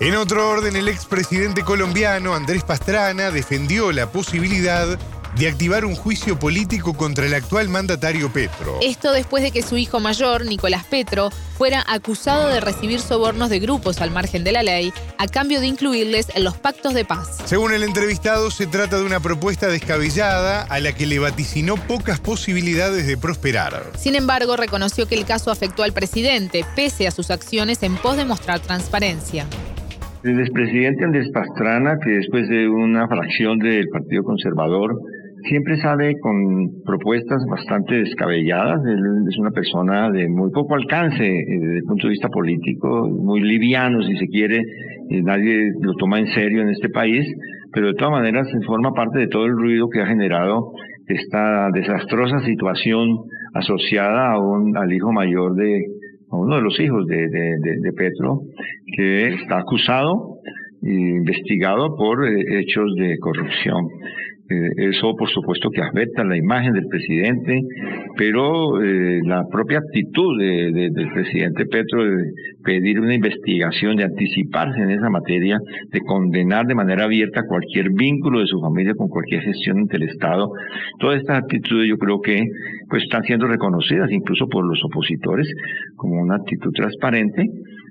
En 0.00 0.14
otro 0.16 0.48
orden, 0.48 0.76
el 0.76 0.88
expresidente 0.88 1.62
colombiano 1.62 2.34
Andrés 2.34 2.64
Pastrana 2.64 3.30
defendió 3.30 3.92
la 3.92 4.06
posibilidad 4.06 4.86
de 5.38 5.48
activar 5.48 5.84
un 5.84 5.94
juicio 5.94 6.38
político 6.38 6.94
contra 6.94 7.26
el 7.26 7.34
actual 7.34 7.68
mandatario 7.68 8.32
Petro. 8.32 8.78
Esto 8.82 9.12
después 9.12 9.42
de 9.42 9.50
que 9.50 9.62
su 9.62 9.76
hijo 9.76 10.00
mayor, 10.00 10.44
Nicolás 10.44 10.84
Petro, 10.84 11.30
fuera 11.56 11.84
acusado 11.86 12.48
de 12.48 12.60
recibir 12.60 13.00
sobornos 13.00 13.50
de 13.50 13.58
grupos 13.58 14.00
al 14.00 14.10
margen 14.10 14.44
de 14.44 14.52
la 14.52 14.62
ley 14.62 14.92
a 15.18 15.26
cambio 15.26 15.60
de 15.60 15.66
incluirles 15.66 16.28
en 16.34 16.44
los 16.44 16.56
pactos 16.56 16.94
de 16.94 17.04
paz. 17.04 17.38
Según 17.44 17.72
el 17.72 17.82
entrevistado, 17.82 18.50
se 18.50 18.66
trata 18.66 18.98
de 18.98 19.04
una 19.04 19.20
propuesta 19.20 19.68
descabellada 19.68 20.62
a 20.62 20.80
la 20.80 20.92
que 20.92 21.06
le 21.06 21.18
vaticinó 21.18 21.76
pocas 21.76 22.20
posibilidades 22.20 23.06
de 23.06 23.16
prosperar. 23.16 23.82
Sin 23.96 24.14
embargo, 24.14 24.56
reconoció 24.56 25.06
que 25.06 25.14
el 25.14 25.24
caso 25.24 25.50
afectó 25.50 25.82
al 25.82 25.92
presidente, 25.92 26.64
pese 26.74 27.06
a 27.06 27.10
sus 27.10 27.30
acciones 27.30 27.82
en 27.82 27.96
pos 27.96 28.16
de 28.16 28.24
mostrar 28.24 28.60
transparencia. 28.60 29.46
El 30.22 30.38
expresidente 30.38 31.04
Andrés 31.04 31.30
Pastrana, 31.32 31.98
que 32.02 32.10
después 32.10 32.46
de 32.48 32.68
una 32.68 33.08
fracción 33.08 33.58
del 33.58 33.88
Partido 33.88 34.22
Conservador 34.22 35.00
siempre 35.44 35.76
sale 35.78 36.18
con 36.20 36.82
propuestas 36.84 37.44
bastante 37.50 37.94
descabelladas. 37.96 38.80
Él 38.86 38.98
es 39.28 39.38
una 39.38 39.50
persona 39.50 40.10
de 40.10 40.28
muy 40.28 40.50
poco 40.50 40.74
alcance 40.74 41.24
eh, 41.24 41.44
desde 41.48 41.78
el 41.78 41.84
punto 41.84 42.06
de 42.06 42.10
vista 42.10 42.28
político, 42.28 43.08
muy 43.08 43.40
liviano 43.40 44.02
si 44.02 44.16
se 44.16 44.26
quiere, 44.26 44.62
nadie 45.22 45.72
lo 45.80 45.94
toma 45.94 46.18
en 46.18 46.28
serio 46.28 46.62
en 46.62 46.70
este 46.70 46.88
país, 46.88 47.26
pero 47.72 47.88
de 47.88 47.94
todas 47.94 48.12
maneras 48.12 48.48
forma 48.66 48.92
parte 48.92 49.18
de 49.20 49.28
todo 49.28 49.46
el 49.46 49.52
ruido 49.52 49.88
que 49.88 50.00
ha 50.00 50.06
generado 50.06 50.72
esta 51.06 51.68
desastrosa 51.72 52.40
situación 52.40 53.18
asociada 53.54 54.32
a 54.32 54.38
un, 54.38 54.76
al 54.76 54.92
hijo 54.92 55.12
mayor 55.12 55.54
de 55.56 55.84
a 56.30 56.36
uno 56.36 56.56
de 56.56 56.62
los 56.62 56.78
hijos 56.78 57.06
de, 57.08 57.28
de, 57.28 57.80
de 57.80 57.92
Petro, 57.92 58.42
que 58.96 59.34
está 59.34 59.58
acusado 59.58 60.38
e 60.82 60.92
investigado 60.92 61.96
por 61.96 62.24
eh, 62.24 62.60
hechos 62.60 62.94
de 62.96 63.18
corrupción. 63.18 63.88
Eh, 64.50 64.88
eso, 64.90 65.14
por 65.16 65.28
supuesto, 65.30 65.70
que 65.70 65.80
afecta 65.80 66.24
la 66.24 66.36
imagen 66.36 66.72
del 66.72 66.86
presidente, 66.88 67.60
pero 68.16 68.82
eh, 68.82 69.20
la 69.24 69.44
propia 69.48 69.78
actitud 69.78 70.36
del 70.40 71.08
presidente 71.14 71.66
Petro 71.66 72.04
de 72.04 72.32
pedir 72.64 72.98
una 72.98 73.14
investigación, 73.14 73.94
de 73.94 74.04
anticiparse 74.04 74.80
en 74.80 74.90
esa 74.90 75.08
materia, 75.08 75.56
de 75.92 76.00
condenar 76.00 76.66
de 76.66 76.74
manera 76.74 77.04
abierta 77.04 77.46
cualquier 77.46 77.90
vínculo 77.92 78.40
de 78.40 78.46
su 78.46 78.60
familia 78.60 78.94
con 78.94 79.08
cualquier 79.08 79.42
gestión 79.42 79.78
ante 79.78 79.96
el 79.98 80.02
Estado, 80.04 80.50
todas 80.98 81.20
estas 81.20 81.44
actitudes 81.44 81.88
yo 81.88 81.96
creo 81.96 82.20
que 82.20 82.42
pues 82.88 83.04
están 83.04 83.22
siendo 83.22 83.46
reconocidas 83.46 84.10
incluso 84.10 84.48
por 84.48 84.66
los 84.66 84.82
opositores 84.84 85.48
como 85.94 86.20
una 86.20 86.36
actitud 86.36 86.72
transparente 86.72 87.46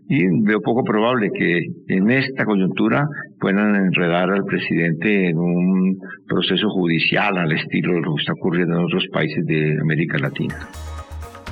y 0.09 0.25
veo 0.43 0.59
poco 0.61 0.83
probable 0.83 1.29
que 1.31 1.67
en 1.87 2.09
esta 2.09 2.43
coyuntura 2.43 3.05
puedan 3.39 3.75
enredar 3.75 4.29
al 4.29 4.43
presidente 4.45 5.29
en 5.29 5.37
un 5.37 5.99
proceso 6.27 6.69
judicial 6.69 7.37
al 7.37 7.51
estilo 7.51 7.93
de 7.93 8.01
lo 8.01 8.15
que 8.15 8.21
está 8.21 8.33
ocurriendo 8.33 8.77
en 8.77 8.85
otros 8.85 9.05
países 9.11 9.45
de 9.45 9.77
América 9.81 10.17
Latina. 10.17 10.67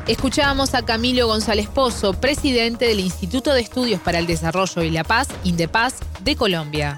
Escuchábamos 0.07 0.73
a 0.73 0.85
Camilo 0.85 1.27
González 1.27 1.67
Pozo, 1.67 2.13
presidente 2.13 2.85
del 2.85 3.01
Instituto 3.01 3.53
de 3.53 3.61
Estudios 3.61 3.99
para 3.99 4.19
el 4.19 4.25
Desarrollo 4.25 4.81
y 4.83 4.89
la 4.89 5.03
Paz, 5.03 5.27
INDEPAZ, 5.43 5.99
de 6.23 6.35
Colombia. 6.37 6.97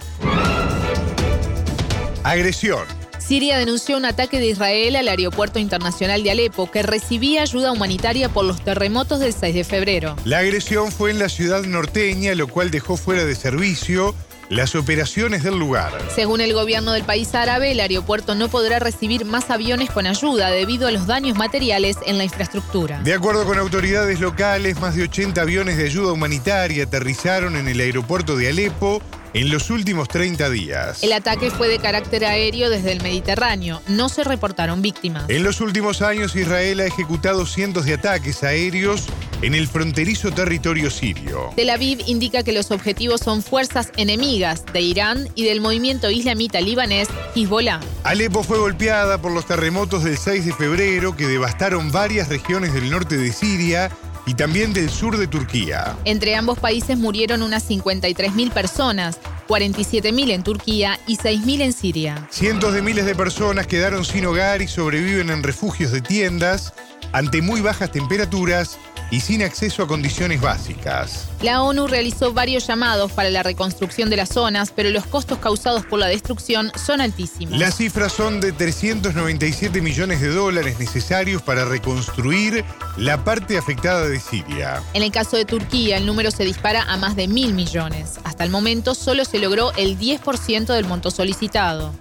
Agresión. 2.24 2.86
Siria 3.18 3.58
denunció 3.58 3.98
un 3.98 4.06
ataque 4.06 4.40
de 4.40 4.48
Israel 4.48 4.96
al 4.96 5.08
aeropuerto 5.08 5.60
internacional 5.60 6.24
de 6.24 6.32
Alepo 6.32 6.70
que 6.72 6.82
recibía 6.84 7.44
ayuda 7.44 7.72
humanitaria 7.72 8.30
por 8.30 8.46
los 8.46 8.64
terremotos 8.64 9.20
del 9.20 9.34
6 9.34 9.56
de 9.56 9.64
febrero. 9.64 10.16
La 10.26 10.40
agresión 10.40 10.92
fue 10.92 11.12
en 11.12 11.20
la 11.20 11.30
ciudad 11.30 11.64
norteña, 11.64 12.34
lo 12.34 12.48
cual 12.48 12.72
dejó 12.72 12.98
fuera 12.98 13.26
de 13.26 13.36
servicio 13.36 14.16
las 14.50 14.76
operaciones 14.76 15.44
del 15.44 15.58
lugar. 15.58 15.92
Según 16.14 16.42
el 16.42 16.54
gobierno 16.54 16.92
del 16.92 17.04
país 17.04 17.34
árabe, 17.36 17.72
el 17.72 17.80
aeropuerto 17.80 18.36
no 18.36 18.50
podrá 18.50 18.80
recibir 18.80 19.24
más 19.24 19.50
aviones 19.50 19.92
con 19.92 20.08
ayuda 20.08 20.50
debido 20.50 20.88
a 20.88 20.92
los 20.92 21.06
daños 21.08 21.38
materiales 21.38 21.98
en 22.06 22.18
la 22.18 22.24
infraestructura. 22.24 23.00
De 23.04 23.14
acuerdo 23.14 23.46
con 23.46 23.60
autoridades 23.60 24.20
locales, 24.20 24.80
más 24.80 24.96
de 24.96 25.04
80 25.04 25.40
aviones 25.40 25.78
de 25.78 25.86
ayuda 25.86 26.12
humanitaria 26.12 26.84
aterrizaron 26.84 27.56
en 27.56 27.68
el 27.68 27.80
aeropuerto 27.80 28.36
de 28.36 28.50
Alepo 28.50 29.02
en 29.34 29.52
los 29.52 29.70
últimos 29.70 30.08
30 30.08 30.50
días. 30.50 31.04
El 31.04 31.14
ataque 31.14 31.52
fue 31.52 31.68
de 31.68 31.78
carácter 31.78 32.26
aéreo 32.26 32.70
desde 32.70 32.92
el 32.92 33.02
Mediterráneo. 33.04 33.82
No 33.88 34.10
se 34.10 34.24
reportaron 34.24 34.82
víctimas. 34.82 35.26
En 35.28 35.44
los 35.44 35.62
últimos 35.62 36.02
años, 36.02 36.36
Israel 36.36 36.80
ha 36.80 36.86
ejecutado 36.86 37.46
cientos 37.46 37.86
de 37.86 37.94
ataques 37.94 38.44
aéreos 38.44 39.06
en 39.42 39.56
el 39.56 39.68
fronterizo 39.68 40.32
territorio 40.32 40.90
sirio. 40.90 41.52
Tel 41.56 41.70
Aviv 41.70 42.02
indica 42.08 42.44
que 42.44 42.52
los 42.52 42.72
objetivos 42.72 43.22
son 43.22 43.42
fuerzas 43.42 43.92
enemigas 43.98 44.64
de 44.74 44.82
Irán 44.82 45.30
y 45.36 45.46
del 45.46 45.62
movimiento 45.62 46.10
islamita 46.10 46.62
libanés 46.62 47.08
Hezbollah. 47.36 47.80
Alepo 48.04 48.44
fue 48.44 48.58
golpeada 48.58 49.22
por 49.22 49.32
los 49.32 49.46
terremotos 49.46 50.04
del 50.04 50.18
6 50.18 50.46
de 50.46 50.54
febrero 50.54 51.16
que 51.16 51.28
devastaron 51.28 51.92
varias 51.92 52.30
regiones 52.30 52.74
del 52.74 52.90
norte 52.90 53.18
de 53.18 53.32
Siria 53.32 53.90
y 54.26 54.36
también 54.36 54.74
del 54.74 54.90
sur 54.90 55.18
de 55.18 55.28
Turquía. 55.28 55.98
Entre 56.06 56.36
ambos 56.36 56.60
países 56.60 56.98
murieron 56.98 57.42
unas 57.42 57.68
53.000 57.68 58.52
personas, 58.52 59.18
47.000 59.48 60.32
en 60.32 60.44
Turquía 60.44 61.00
y 61.08 61.18
6.000 61.18 61.62
en 61.62 61.74
Siria. 61.74 62.28
Cientos 62.30 62.74
de 62.74 62.84
miles 62.84 63.06
de 63.06 63.16
personas 63.16 63.66
quedaron 63.66 64.06
sin 64.06 64.26
hogar 64.26 64.62
y 64.62 64.68
sobreviven 64.68 65.32
en 65.32 65.42
refugios 65.42 65.92
de 65.92 66.02
tiendas 66.02 66.74
ante 67.12 67.42
muy 67.42 67.62
bajas 67.62 67.92
temperaturas 67.92 68.78
y 69.12 69.20
sin 69.22 69.42
acceso 69.44 69.84
a 69.84 69.88
condiciones 69.88 70.42
básicas. 70.42 71.28
La 71.42 71.62
ONU 71.62 71.88
realizó 71.88 72.34
varios 72.34 72.68
llamados 72.68 73.12
para 73.12 73.30
la 73.30 73.44
reconstrucción 73.44 74.10
de 74.10 74.18
las 74.18 74.30
zonas, 74.30 74.72
pero 74.76 74.90
los 74.90 75.06
costos 75.06 75.40
causados 75.40 75.86
por 75.86 76.00
la 76.00 76.08
destrucción 76.08 76.72
son 76.76 77.02
altísimos. 77.02 77.58
Las 77.58 77.78
cifras 77.78 78.12
son 78.12 78.42
de 78.42 78.52
397 78.52 79.82
millones 79.82 80.22
de 80.22 80.30
dólares 80.30 80.80
necesarios 80.80 81.42
para 81.42 81.66
reconstruir 81.66 82.66
la 82.98 83.24
parte 83.24 83.58
afectada 83.58 84.08
de 84.08 84.20
Siria. 84.20 84.84
En 84.94 85.04
el 85.04 85.12
caso 85.12 85.38
de 85.38 85.46
Turquía, 85.46 85.98
el 85.98 86.06
número 86.06 86.32
se 86.32 86.44
dispara 86.44 86.84
a 86.84 86.98
más 86.98 87.16
de 87.16 87.28
mil 87.28 87.54
millones. 87.54 88.20
Hasta 88.24 88.44
el 88.44 88.50
momento 88.50 88.96
solo 88.96 89.26
se 89.26 89.40
logró 89.40 89.72
el 89.78 89.98
10% 89.98 90.74
del 90.74 90.86
monto 90.86 91.12
solicitado. 91.12 91.94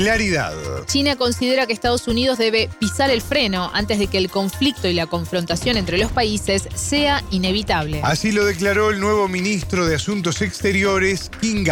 Claridad. 0.00 0.54
China 0.86 1.16
considera 1.16 1.66
que 1.66 1.74
Estados 1.74 2.08
Unidos 2.08 2.38
debe 2.38 2.70
pisar 2.78 3.10
el 3.10 3.20
freno 3.20 3.70
antes 3.74 3.98
de 3.98 4.06
que 4.06 4.16
el 4.16 4.30
conflicto 4.30 4.88
y 4.88 4.94
la 4.94 5.06
confrontación 5.06 5.76
entre 5.76 5.98
los 5.98 6.10
países 6.10 6.66
sea 6.74 7.22
inevitable. 7.30 8.00
Así 8.02 8.32
lo 8.32 8.46
declaró 8.46 8.88
el 8.88 8.98
nuevo 8.98 9.28
ministro 9.28 9.84
de 9.84 9.96
Asuntos 9.96 10.40
Exteriores, 10.40 11.30
King. 11.42 11.66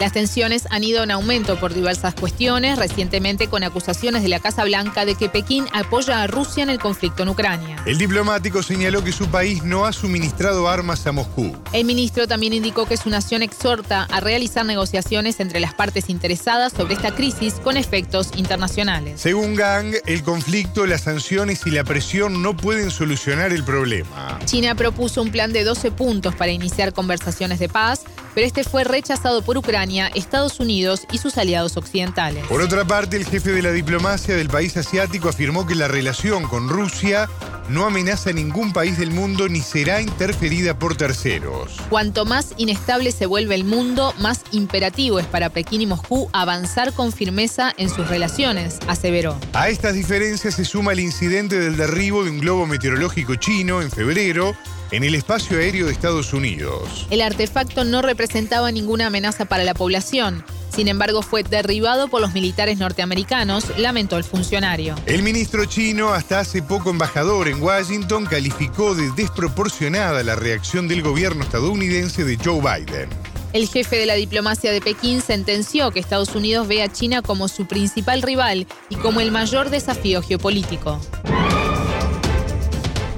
Las 0.00 0.12
tensiones 0.12 0.66
han 0.70 0.82
ido 0.82 1.02
en 1.02 1.10
aumento 1.10 1.60
por 1.60 1.74
diversas 1.74 2.14
cuestiones, 2.14 2.78
recientemente 2.78 3.48
con 3.48 3.62
acusaciones 3.64 4.22
de 4.22 4.30
la 4.30 4.40
Casa 4.40 4.64
Blanca 4.64 5.04
de 5.04 5.14
que 5.14 5.28
Pekín 5.28 5.66
apoya 5.74 6.22
a 6.22 6.26
Rusia 6.26 6.62
en 6.62 6.70
el 6.70 6.78
conflicto 6.78 7.22
en 7.22 7.28
Ucrania. 7.28 7.76
El 7.84 7.98
diplomático 7.98 8.62
señaló 8.62 9.04
que 9.04 9.12
su 9.12 9.28
país 9.28 9.62
no 9.62 9.84
ha 9.84 9.92
suministrado 9.92 10.70
armas 10.70 11.06
a 11.06 11.12
Moscú. 11.12 11.54
El 11.74 11.84
ministro 11.84 12.26
también 12.26 12.54
indicó 12.54 12.86
que 12.86 12.96
su 12.96 13.10
nación 13.10 13.42
exhorta 13.42 14.04
a 14.04 14.20
realizar 14.20 14.64
negociaciones 14.64 15.38
entre 15.38 15.60
las 15.60 15.74
partes 15.74 16.08
interesadas 16.08 16.72
sobre 16.72 16.94
esta 16.94 17.14
crisis 17.14 17.56
con 17.62 17.76
efectos 17.76 18.30
internacionales. 18.36 19.20
Según 19.20 19.54
Gang, 19.54 19.94
el 20.06 20.22
conflicto, 20.22 20.86
las 20.86 21.02
sanciones 21.02 21.66
y 21.66 21.72
la 21.72 21.84
presión 21.84 22.40
no 22.40 22.56
pueden 22.56 22.90
solucionar 22.90 23.52
el 23.52 23.64
problema. 23.64 24.38
China 24.46 24.74
propuso 24.74 25.20
un 25.20 25.30
plan 25.30 25.52
de 25.52 25.62
12 25.62 25.90
puntos 25.90 26.34
para 26.34 26.52
iniciar 26.52 26.94
conversaciones 26.94 27.58
de 27.58 27.68
paz, 27.68 28.00
pero 28.34 28.46
este 28.46 28.64
fue 28.64 28.84
rechazado 28.84 29.42
por 29.42 29.56
Ucrania, 29.56 30.10
Estados 30.14 30.60
Unidos 30.60 31.06
y 31.12 31.18
sus 31.18 31.38
aliados 31.38 31.76
occidentales. 31.76 32.46
Por 32.46 32.62
otra 32.62 32.84
parte, 32.84 33.16
el 33.16 33.26
jefe 33.26 33.52
de 33.52 33.62
la 33.62 33.72
diplomacia 33.72 34.36
del 34.36 34.48
país 34.48 34.76
asiático 34.76 35.28
afirmó 35.28 35.66
que 35.66 35.74
la 35.74 35.88
relación 35.88 36.44
con 36.44 36.68
Rusia 36.68 37.28
no 37.70 37.86
amenaza 37.86 38.30
a 38.30 38.32
ningún 38.32 38.72
país 38.72 38.98
del 38.98 39.10
mundo 39.10 39.48
ni 39.48 39.60
será 39.60 40.02
interferida 40.02 40.78
por 40.78 40.96
terceros. 40.96 41.76
Cuanto 41.88 42.24
más 42.24 42.52
inestable 42.56 43.12
se 43.12 43.26
vuelve 43.26 43.54
el 43.54 43.64
mundo, 43.64 44.12
más 44.18 44.42
imperativo 44.50 45.18
es 45.20 45.26
para 45.26 45.50
Pekín 45.50 45.80
y 45.80 45.86
Moscú 45.86 46.28
avanzar 46.32 46.92
con 46.92 47.12
firmeza 47.12 47.72
en 47.76 47.88
sus 47.88 48.08
relaciones, 48.08 48.78
aseveró. 48.88 49.38
A 49.52 49.68
estas 49.68 49.94
diferencias 49.94 50.54
se 50.54 50.64
suma 50.64 50.92
el 50.92 51.00
incidente 51.00 51.58
del 51.58 51.76
derribo 51.76 52.24
de 52.24 52.30
un 52.30 52.40
globo 52.40 52.66
meteorológico 52.66 53.36
chino 53.36 53.82
en 53.82 53.90
febrero 53.90 54.56
en 54.90 55.04
el 55.04 55.14
espacio 55.14 55.58
aéreo 55.58 55.86
de 55.86 55.92
Estados 55.92 56.32
Unidos. 56.32 57.06
El 57.10 57.20
artefacto 57.20 57.84
no 57.84 58.02
representaba 58.20 58.70
ninguna 58.70 59.06
amenaza 59.06 59.46
para 59.46 59.64
la 59.64 59.72
población. 59.72 60.44
Sin 60.68 60.88
embargo, 60.88 61.22
fue 61.22 61.42
derribado 61.42 62.08
por 62.08 62.20
los 62.20 62.34
militares 62.34 62.76
norteamericanos, 62.76 63.78
lamentó 63.78 64.18
el 64.18 64.24
funcionario. 64.24 64.94
El 65.06 65.22
ministro 65.22 65.64
chino, 65.64 66.12
hasta 66.12 66.40
hace 66.40 66.62
poco 66.62 66.90
embajador 66.90 67.48
en 67.48 67.62
Washington, 67.62 68.26
calificó 68.26 68.94
de 68.94 69.10
desproporcionada 69.12 70.22
la 70.22 70.36
reacción 70.36 70.86
del 70.86 71.00
gobierno 71.00 71.44
estadounidense 71.44 72.24
de 72.24 72.36
Joe 72.36 72.60
Biden. 72.60 73.08
El 73.54 73.66
jefe 73.66 73.96
de 73.96 74.04
la 74.04 74.14
diplomacia 74.14 74.70
de 74.70 74.82
Pekín 74.82 75.22
sentenció 75.22 75.90
que 75.90 75.98
Estados 75.98 76.34
Unidos 76.34 76.68
ve 76.68 76.82
a 76.82 76.92
China 76.92 77.22
como 77.22 77.48
su 77.48 77.66
principal 77.66 78.20
rival 78.20 78.66
y 78.90 78.96
como 78.96 79.20
el 79.20 79.32
mayor 79.32 79.70
desafío 79.70 80.20
geopolítico. 80.20 81.00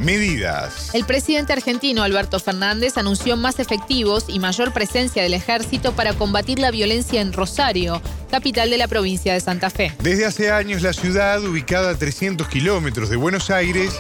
Medidas. 0.02 0.94
El 0.94 1.04
presidente 1.04 1.52
argentino 1.52 2.02
Alberto 2.02 2.40
Fernández 2.40 2.96
anunció 2.96 3.36
más 3.36 3.58
efectivos 3.58 4.24
y 4.28 4.38
mayor 4.38 4.72
presencia 4.72 5.22
del 5.22 5.34
ejército 5.34 5.92
para 5.92 6.14
combatir 6.14 6.58
la 6.58 6.70
violencia 6.70 7.20
en 7.20 7.32
Rosario, 7.32 8.02
capital 8.30 8.70
de 8.70 8.78
la 8.78 8.88
provincia 8.88 9.32
de 9.32 9.40
Santa 9.40 9.70
Fe. 9.70 9.92
Desde 10.02 10.26
hace 10.26 10.50
años 10.50 10.82
la 10.82 10.92
ciudad, 10.92 11.42
ubicada 11.44 11.90
a 11.90 11.94
300 11.94 12.48
kilómetros 12.48 13.10
de 13.10 13.16
Buenos 13.16 13.50
Aires, 13.50 13.92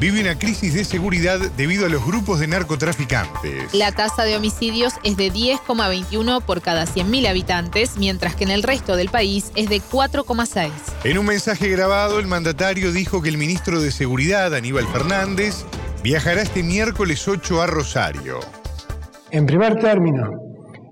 vive 0.00 0.22
una 0.22 0.38
crisis 0.38 0.72
de 0.72 0.84
seguridad 0.84 1.38
debido 1.58 1.84
a 1.84 1.90
los 1.90 2.04
grupos 2.04 2.40
de 2.40 2.46
narcotraficantes. 2.46 3.74
La 3.74 3.92
tasa 3.92 4.24
de 4.24 4.34
homicidios 4.34 4.94
es 5.04 5.18
de 5.18 5.30
10,21 5.30 6.42
por 6.42 6.62
cada 6.62 6.86
100.000 6.86 7.28
habitantes, 7.28 7.98
mientras 7.98 8.34
que 8.34 8.44
en 8.44 8.50
el 8.50 8.62
resto 8.62 8.96
del 8.96 9.10
país 9.10 9.52
es 9.56 9.68
de 9.68 9.82
4,6. 9.82 10.70
En 11.04 11.18
un 11.18 11.26
mensaje 11.26 11.68
grabado, 11.68 12.18
el 12.18 12.26
mandatario 12.26 12.92
dijo 12.92 13.20
que 13.20 13.28
el 13.28 13.36
ministro 13.36 13.80
de 13.82 13.92
Seguridad, 13.92 14.54
Aníbal 14.54 14.86
Fernández, 14.86 15.66
viajará 16.02 16.40
este 16.40 16.62
miércoles 16.62 17.28
8 17.28 17.60
a 17.60 17.66
Rosario. 17.66 18.40
En 19.30 19.44
primer 19.44 19.74
término, 19.76 20.49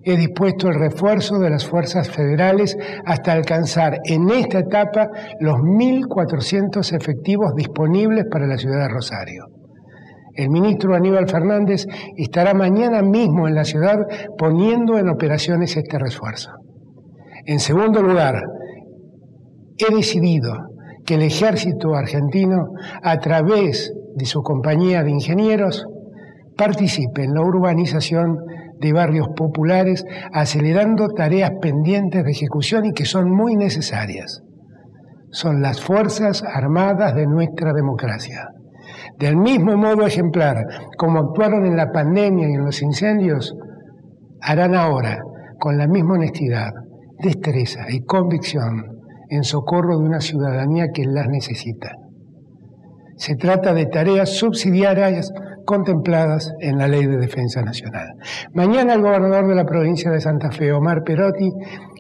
he 0.09 0.17
dispuesto 0.17 0.69
el 0.69 0.77
refuerzo 0.77 1.39
de 1.39 1.51
las 1.51 1.67
fuerzas 1.67 2.09
federales 2.09 2.79
hasta 3.05 3.33
alcanzar 3.33 3.99
en 4.05 4.31
esta 4.31 4.61
etapa 4.61 5.11
los 5.39 5.57
1.400 5.57 6.97
efectivos 6.97 7.55
disponibles 7.55 8.25
para 8.31 8.47
la 8.47 8.57
ciudad 8.57 8.85
de 8.85 8.89
Rosario. 8.89 9.45
El 10.35 10.49
ministro 10.49 10.95
Aníbal 10.95 11.29
Fernández 11.29 11.87
estará 12.17 12.55
mañana 12.55 13.03
mismo 13.03 13.49
en 13.49 13.55
la 13.55 13.65
ciudad 13.65 13.99
poniendo 14.39 14.97
en 14.97 15.11
operaciones 15.11 15.77
este 15.77 15.99
refuerzo. 15.99 16.53
En 17.45 17.61
segundo 17.61 18.03
lugar, 18.03 18.41
he 19.77 19.95
decidido 19.95 20.55
que 21.05 21.17
el 21.17 21.23
ejército 21.23 21.95
argentino, 21.95 22.69
a 23.03 23.19
través 23.19 23.93
de 24.15 24.25
su 24.25 24.41
compañía 24.43 25.03
de 25.03 25.11
ingenieros, 25.11 25.87
participe 26.57 27.25
en 27.25 27.35
la 27.35 27.43
urbanización 27.43 28.39
de 28.81 28.93
barrios 28.93 29.29
populares, 29.37 30.05
acelerando 30.33 31.09
tareas 31.09 31.53
pendientes 31.61 32.25
de 32.25 32.31
ejecución 32.31 32.87
y 32.87 32.93
que 32.93 33.05
son 33.05 33.31
muy 33.31 33.57
necesarias. 33.57 34.43
Son 35.31 35.61
las 35.61 35.81
Fuerzas 35.81 36.43
Armadas 36.43 37.15
de 37.15 37.27
nuestra 37.27 37.73
democracia. 37.73 38.49
Del 39.19 39.37
mismo 39.37 39.77
modo 39.77 40.07
ejemplar 40.07 40.65
como 40.97 41.19
actuaron 41.19 41.67
en 41.67 41.77
la 41.77 41.91
pandemia 41.93 42.49
y 42.49 42.55
en 42.55 42.65
los 42.65 42.81
incendios, 42.83 43.55
harán 44.41 44.75
ahora 44.75 45.23
con 45.59 45.77
la 45.77 45.87
misma 45.87 46.15
honestidad, 46.15 46.73
destreza 47.19 47.87
y 47.89 48.05
convicción 48.05 48.99
en 49.29 49.45
socorro 49.45 49.99
de 49.99 50.05
una 50.05 50.21
ciudadanía 50.21 50.89
que 50.93 51.05
las 51.05 51.29
necesita. 51.29 51.97
Se 53.17 53.35
trata 53.35 53.75
de 53.75 53.87
tareas 53.87 54.31
subsidiarias 54.31 55.33
contempladas 55.69 56.55
en 56.61 56.79
la 56.79 56.89
Ley 56.89 57.05
de 57.05 57.19
Defensa 57.19 57.61
Nacional. 57.61 58.15
Mañana 58.55 58.95
el 58.95 59.03
gobernador 59.03 59.47
de 59.49 59.55
la 59.55 59.67
provincia 59.67 60.11
de 60.11 60.19
Santa 60.19 60.51
Fe, 60.51 60.73
Omar 60.73 61.03
Perotti, 61.05 61.51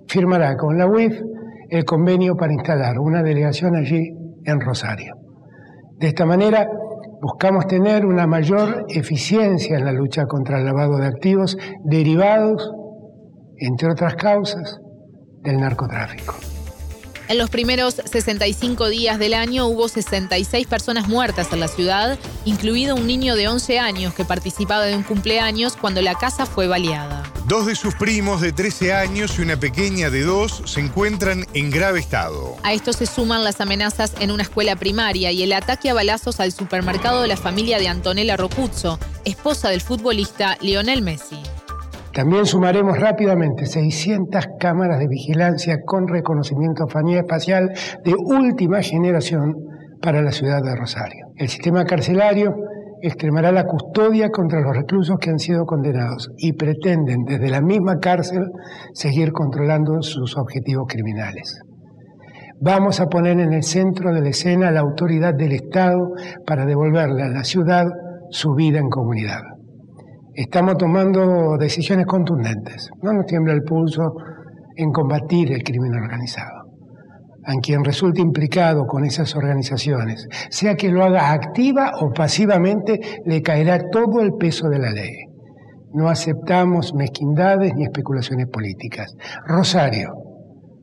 firmará 0.06 0.56
con 0.56 0.78
la 0.78 0.86
UIF 0.86 1.20
el 1.68 1.84
convenio 1.84 2.34
para 2.34 2.54
instalar 2.54 2.98
una 2.98 3.22
delegación 3.22 3.76
allí 3.76 4.10
en 4.46 4.58
Rosario. 4.58 5.16
De 5.98 6.06
esta 6.06 6.24
manera 6.24 6.66
buscamos 7.20 7.66
tener 7.66 8.06
una 8.06 8.26
mayor 8.26 8.86
eficiencia 8.88 9.76
en 9.76 9.84
la 9.84 9.92
lucha 9.92 10.24
contra 10.24 10.58
el 10.58 10.64
lavado 10.64 10.96
de 10.96 11.06
activos 11.06 11.58
derivados, 11.84 12.72
entre 13.58 13.90
otras 13.90 14.14
causas, 14.14 14.80
del 15.42 15.58
narcotráfico. 15.58 16.32
En 17.28 17.36
los 17.36 17.50
primeros 17.50 17.96
65 18.10 18.88
días 18.88 19.18
del 19.18 19.34
año 19.34 19.66
hubo 19.66 19.88
66 19.88 20.66
personas 20.66 21.08
muertas 21.08 21.52
en 21.52 21.60
la 21.60 21.68
ciudad, 21.68 22.18
incluido 22.46 22.94
un 22.94 23.06
niño 23.06 23.36
de 23.36 23.48
11 23.48 23.78
años 23.78 24.14
que 24.14 24.24
participaba 24.24 24.84
de 24.84 24.96
un 24.96 25.02
cumpleaños 25.02 25.76
cuando 25.76 26.00
la 26.00 26.14
casa 26.14 26.46
fue 26.46 26.68
baleada. 26.68 27.30
Dos 27.46 27.66
de 27.66 27.76
sus 27.76 27.94
primos 27.94 28.40
de 28.40 28.52
13 28.52 28.94
años 28.94 29.38
y 29.38 29.42
una 29.42 29.60
pequeña 29.60 30.08
de 30.08 30.22
2 30.22 30.62
se 30.64 30.80
encuentran 30.80 31.46
en 31.52 31.70
grave 31.70 32.00
estado. 32.00 32.56
A 32.62 32.72
esto 32.72 32.94
se 32.94 33.04
suman 33.04 33.44
las 33.44 33.60
amenazas 33.60 34.14
en 34.20 34.30
una 34.30 34.42
escuela 34.42 34.76
primaria 34.76 35.30
y 35.30 35.42
el 35.42 35.52
ataque 35.52 35.90
a 35.90 35.94
balazos 35.94 36.40
al 36.40 36.52
supermercado 36.52 37.20
de 37.20 37.28
la 37.28 37.36
familia 37.36 37.78
de 37.78 37.88
Antonella 37.88 38.38
Rocuzzo, 38.38 38.98
esposa 39.26 39.68
del 39.68 39.82
futbolista 39.82 40.56
Lionel 40.62 41.02
Messi. 41.02 41.42
También 42.18 42.46
sumaremos 42.46 42.98
rápidamente 42.98 43.66
600 43.66 44.44
cámaras 44.58 44.98
de 44.98 45.06
vigilancia 45.06 45.82
con 45.86 46.08
reconocimiento 46.08 46.84
espacial 47.16 47.70
de 48.04 48.12
última 48.12 48.82
generación 48.82 49.54
para 50.02 50.20
la 50.20 50.32
ciudad 50.32 50.60
de 50.60 50.74
Rosario. 50.74 51.26
El 51.36 51.48
sistema 51.48 51.84
carcelario 51.84 52.56
extremará 53.02 53.52
la 53.52 53.66
custodia 53.66 54.30
contra 54.30 54.60
los 54.60 54.76
reclusos 54.76 55.16
que 55.20 55.30
han 55.30 55.38
sido 55.38 55.64
condenados 55.64 56.32
y 56.38 56.54
pretenden 56.54 57.22
desde 57.22 57.50
la 57.50 57.60
misma 57.60 58.00
cárcel 58.00 58.50
seguir 58.94 59.30
controlando 59.30 60.02
sus 60.02 60.36
objetivos 60.36 60.86
criminales. 60.88 61.60
Vamos 62.60 62.98
a 62.98 63.06
poner 63.06 63.38
en 63.38 63.52
el 63.52 63.62
centro 63.62 64.12
de 64.12 64.22
la 64.22 64.30
escena 64.30 64.72
la 64.72 64.80
autoridad 64.80 65.34
del 65.34 65.52
Estado 65.52 66.10
para 66.44 66.66
devolverle 66.66 67.22
a 67.22 67.28
la 67.28 67.44
ciudad 67.44 67.86
su 68.30 68.54
vida 68.54 68.80
en 68.80 68.88
comunidad 68.88 69.57
estamos 70.38 70.76
tomando 70.78 71.56
decisiones 71.58 72.06
contundentes. 72.06 72.90
No 73.02 73.12
nos 73.12 73.26
tiembla 73.26 73.54
el 73.54 73.62
pulso 73.62 74.14
en 74.76 74.92
combatir 74.92 75.52
el 75.52 75.64
crimen 75.64 75.92
organizado. 75.94 76.62
A 77.44 77.54
quien 77.60 77.82
resulte 77.82 78.20
implicado 78.20 78.86
con 78.86 79.04
esas 79.04 79.34
organizaciones, 79.34 80.28
sea 80.50 80.76
que 80.76 80.90
lo 80.90 81.02
haga 81.02 81.32
activa 81.32 81.90
o 82.00 82.12
pasivamente, 82.12 83.00
le 83.24 83.42
caerá 83.42 83.80
todo 83.90 84.20
el 84.20 84.34
peso 84.34 84.68
de 84.68 84.78
la 84.78 84.92
ley. 84.92 85.24
No 85.92 86.08
aceptamos 86.08 86.94
mezquindades 86.94 87.74
ni 87.74 87.82
especulaciones 87.82 88.46
políticas. 88.46 89.12
Rosario, 89.44 90.12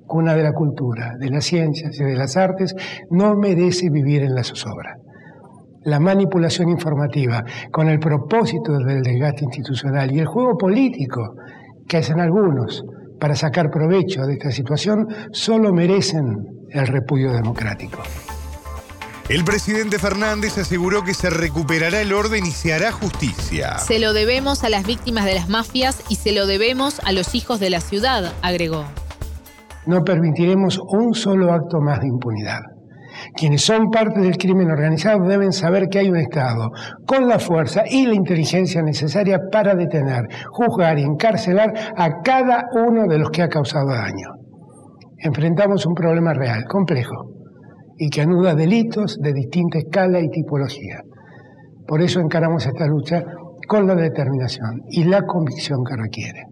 cuna 0.05 0.35
de 0.35 0.43
la 0.43 0.51
cultura, 0.51 1.13
de 1.17 1.29
las 1.29 1.45
ciencias 1.45 1.97
y 1.97 2.03
de 2.03 2.15
las 2.15 2.35
artes, 2.35 2.75
no 3.09 3.35
merece 3.35 3.89
vivir 3.89 4.23
en 4.23 4.35
la 4.35 4.43
zozobra 4.43 4.97
la 5.85 5.99
manipulación 5.99 6.69
informativa 6.69 7.43
con 7.71 7.87
el 7.89 7.99
propósito 7.99 8.77
del 8.77 9.01
desgaste 9.01 9.45
institucional 9.45 10.11
y 10.11 10.19
el 10.19 10.25
juego 10.25 10.57
político 10.57 11.35
que 11.87 11.97
hacen 11.97 12.19
algunos 12.19 12.83
para 13.19 13.35
sacar 13.35 13.69
provecho 13.69 14.23
de 14.25 14.33
esta 14.33 14.51
situación 14.51 15.07
solo 15.31 15.71
merecen 15.71 16.25
el 16.71 16.87
repudio 16.87 17.31
democrático. 17.31 17.99
El 19.29 19.43
presidente 19.43 19.97
Fernández 19.97 20.57
aseguró 20.57 21.03
que 21.03 21.15
se 21.15 21.31
recuperará 21.31 22.01
el 22.01 22.13
orden 22.13 22.45
y 22.45 22.51
se 22.51 22.73
hará 22.73 22.91
justicia. 22.91 23.79
Se 23.79 23.97
lo 23.97 24.13
debemos 24.13 24.63
a 24.63 24.69
las 24.69 24.85
víctimas 24.85 25.25
de 25.25 25.33
las 25.33 25.49
mafias 25.49 26.03
y 26.09 26.15
se 26.15 26.31
lo 26.31 26.45
debemos 26.45 26.99
a 27.03 27.11
los 27.11 27.33
hijos 27.33 27.59
de 27.59 27.71
la 27.71 27.79
ciudad, 27.79 28.33
agregó. 28.43 28.85
No 29.87 30.03
permitiremos 30.03 30.79
un 30.79 31.15
solo 31.15 31.53
acto 31.53 31.79
más 31.79 32.01
de 32.01 32.07
impunidad. 32.07 32.74
Quienes 33.35 33.65
son 33.65 33.89
parte 33.89 34.21
del 34.21 34.37
crimen 34.37 34.71
organizado 34.71 35.27
deben 35.27 35.51
saber 35.51 35.89
que 35.89 35.99
hay 35.99 36.09
un 36.09 36.15
Estado 36.15 36.71
con 37.05 37.27
la 37.27 37.37
fuerza 37.37 37.83
y 37.85 38.05
la 38.05 38.15
inteligencia 38.15 38.81
necesaria 38.81 39.39
para 39.51 39.75
detener, 39.75 40.23
juzgar 40.51 40.97
y 40.97 41.03
encarcelar 41.03 41.73
a 41.97 42.21
cada 42.21 42.65
uno 42.73 43.07
de 43.07 43.19
los 43.19 43.29
que 43.31 43.41
ha 43.41 43.49
causado 43.49 43.87
daño. 43.87 44.29
Enfrentamos 45.17 45.85
un 45.85 45.95
problema 45.95 46.33
real, 46.33 46.63
complejo, 46.65 47.31
y 47.97 48.09
que 48.09 48.21
anuda 48.21 48.55
delitos 48.55 49.17
de 49.21 49.33
distinta 49.33 49.79
escala 49.79 50.21
y 50.21 50.29
tipología. 50.29 51.01
Por 51.87 52.01
eso 52.01 52.21
encaramos 52.21 52.65
esta 52.65 52.87
lucha 52.87 53.21
con 53.67 53.85
la 53.85 53.95
determinación 53.95 54.81
y 54.89 55.03
la 55.03 55.23
convicción 55.23 55.83
que 55.83 55.95
requiere. 55.95 56.43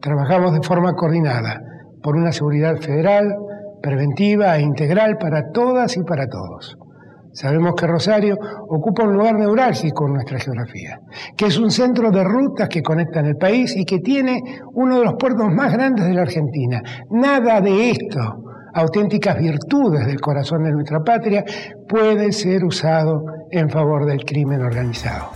Trabajamos 0.00 0.52
de 0.52 0.62
forma 0.62 0.94
coordinada 0.94 1.60
por 2.02 2.16
una 2.16 2.32
seguridad 2.32 2.76
federal, 2.76 3.34
preventiva 3.82 4.56
e 4.56 4.62
integral 4.62 5.18
para 5.18 5.50
todas 5.52 5.96
y 5.96 6.02
para 6.04 6.28
todos. 6.28 6.78
Sabemos 7.34 7.74
que 7.74 7.86
Rosario 7.86 8.38
ocupa 8.68 9.04
un 9.04 9.14
lugar 9.14 9.34
neurálgico 9.34 10.06
en 10.06 10.14
nuestra 10.14 10.38
geografía, 10.38 11.00
que 11.36 11.46
es 11.46 11.58
un 11.58 11.70
centro 11.70 12.10
de 12.10 12.22
rutas 12.22 12.68
que 12.68 12.82
conectan 12.82 13.24
el 13.24 13.36
país 13.36 13.74
y 13.74 13.84
que 13.84 14.00
tiene 14.00 14.42
uno 14.74 14.98
de 14.98 15.04
los 15.04 15.14
puertos 15.14 15.50
más 15.50 15.72
grandes 15.72 16.06
de 16.06 16.12
la 16.12 16.22
Argentina. 16.22 16.82
Nada 17.10 17.62
de 17.62 17.90
esto, 17.90 18.44
auténticas 18.74 19.38
virtudes 19.38 20.06
del 20.06 20.20
corazón 20.20 20.64
de 20.64 20.72
nuestra 20.72 21.02
patria, 21.02 21.42
puede 21.88 22.32
ser 22.32 22.64
usado 22.64 23.24
en 23.50 23.70
favor 23.70 24.04
del 24.04 24.24
crimen 24.24 24.60
organizado. 24.60 25.30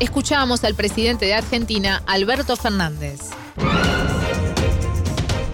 Escuchamos 0.00 0.64
al 0.64 0.74
presidente 0.74 1.26
de 1.26 1.34
Argentina, 1.34 2.02
Alberto 2.06 2.56
Fernández. 2.56 3.30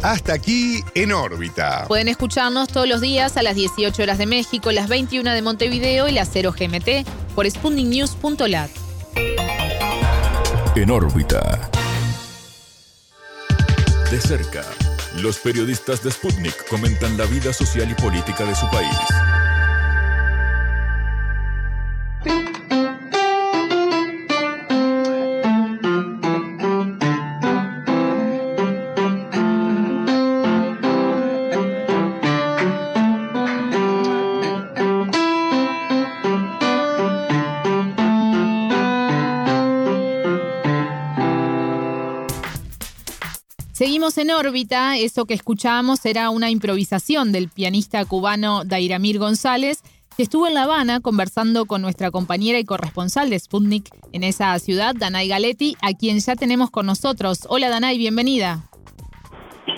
Hasta 0.03 0.35
aquí 0.35 0.83
en 0.97 1.13
órbita. 1.13 1.85
Pueden 1.87 2.09
escucharnos 2.09 2.69
todos 2.69 2.89
los 2.89 3.01
días 3.01 3.37
a 3.37 3.43
las 3.43 3.55
18 3.55 4.03
horas 4.03 4.19
de 4.19 4.27
México, 4.27 4.73
las 4.73 4.89
21 4.89 5.31
de 5.33 5.43
Montevideo 5.43 6.09
y 6.09 6.13
las 6.13 6.29
0 6.33 6.53
GMT 6.59 7.07
por 7.37 7.49
spundingnews.lat. 7.49 8.71
En 10.75 10.91
órbita. 10.91 11.71
De 14.11 14.21
cerca, 14.21 14.65
los 15.23 15.39
periodistas 15.39 16.03
de 16.03 16.11
Sputnik 16.11 16.67
comentan 16.69 17.17
la 17.17 17.25
vida 17.27 17.53
social 17.53 17.89
y 17.91 17.95
política 17.95 18.45
de 18.45 18.55
su 18.57 18.69
país. 18.71 18.97
Órbita, 44.47 44.97
eso 44.97 45.25
que 45.25 45.35
escuchamos 45.35 46.05
era 46.05 46.31
una 46.31 46.51
improvisación 46.51 47.31
del 47.31 47.49
pianista 47.49 48.05
cubano 48.05 48.65
Dairamir 48.65 49.19
González, 49.19 49.83
que 50.17 50.25
estuvo 50.25 50.49
en 50.49 50.55
La 50.55 50.65
Habana 50.65 50.99
conversando 51.01 51.65
con 51.67 51.81
nuestra 51.81 52.11
compañera 52.11 52.59
y 52.59 52.65
corresponsal 52.65 53.31
de 53.31 53.39
Sputnik 53.39 53.89
en 54.13 54.25
esa 54.25 54.59
ciudad, 54.59 54.97
Danay 54.97 55.29
Galetti, 55.29 55.77
a 55.81 55.93
quien 55.93 56.19
ya 56.19 56.35
tenemos 56.35 56.71
con 56.71 56.87
nosotros. 56.87 57.47
Hola 57.49 57.71
Danay, 57.71 57.99
bienvenida. 57.99 58.65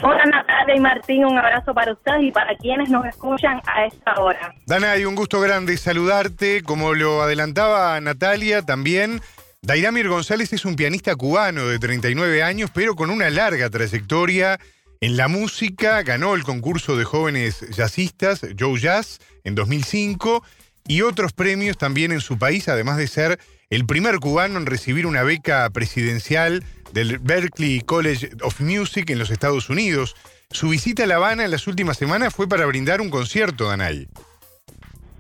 Hola 0.03 0.25
Natalia 0.25 0.77
y 0.77 0.81
Martín, 0.81 1.25
un 1.27 1.37
abrazo 1.37 1.75
para 1.75 1.93
ustedes 1.93 2.23
y 2.23 2.33
para 2.33 2.57
quienes 2.57 2.89
nos 2.89 3.05
escuchan 3.05 3.61
a 3.67 3.85
esta 3.85 4.15
hora. 4.15 4.55
Danay, 4.67 5.05
un 5.05 5.15
gusto 5.15 5.41
grande 5.41 5.77
saludarte, 5.77 6.63
como 6.63 6.95
lo 6.95 7.21
adelantaba 7.21 8.01
Natalia 8.01 8.63
también. 8.63 9.21
Dairamir 9.65 10.09
González 10.09 10.53
es 10.53 10.67
un 10.67 10.77
pianista 10.77 11.17
cubano 11.17 11.67
de 11.67 11.79
39 11.79 12.43
años, 12.43 12.71
pero 12.75 12.95
con 12.95 13.09
una 13.09 13.31
larga 13.31 13.71
trayectoria 13.71 14.61
en 15.01 15.17
la 15.17 15.27
música. 15.27 16.03
Ganó 16.03 16.35
el 16.35 16.43
concurso 16.43 16.99
de 16.99 17.05
jóvenes 17.05 17.65
jazzistas, 17.71 18.43
Joe 18.59 18.79
Jazz, 18.79 19.21
en 19.43 19.55
2005, 19.55 20.45
y 20.87 21.01
otros 21.01 21.33
premios 21.33 21.79
también 21.79 22.13
en 22.13 22.21
su 22.21 22.39
país, 22.39 22.69
además 22.69 22.99
de 22.99 23.09
ser 23.09 23.41
el 23.71 23.87
primer 23.87 24.19
cubano 24.19 24.59
en 24.59 24.67
recibir 24.67 25.07
una 25.07 25.23
beca 25.23 25.71
presidencial 25.71 26.63
del 26.93 27.19
Berklee 27.19 27.81
College 27.81 28.33
of 28.43 28.61
Music 28.61 29.09
en 29.09 29.19
los 29.19 29.31
Estados 29.31 29.71
Unidos. 29.71 30.15
Su 30.51 30.69
visita 30.69 31.05
a 31.05 31.07
La 31.07 31.17
Habana 31.17 31.47
en 31.47 31.51
las 31.51 31.67
últimas 31.67 31.97
semanas 31.97 32.35
fue 32.35 32.47
para 32.51 32.67
brindar 32.67 33.01
un 33.01 33.09
concierto, 33.09 33.69
Danay. 33.69 34.09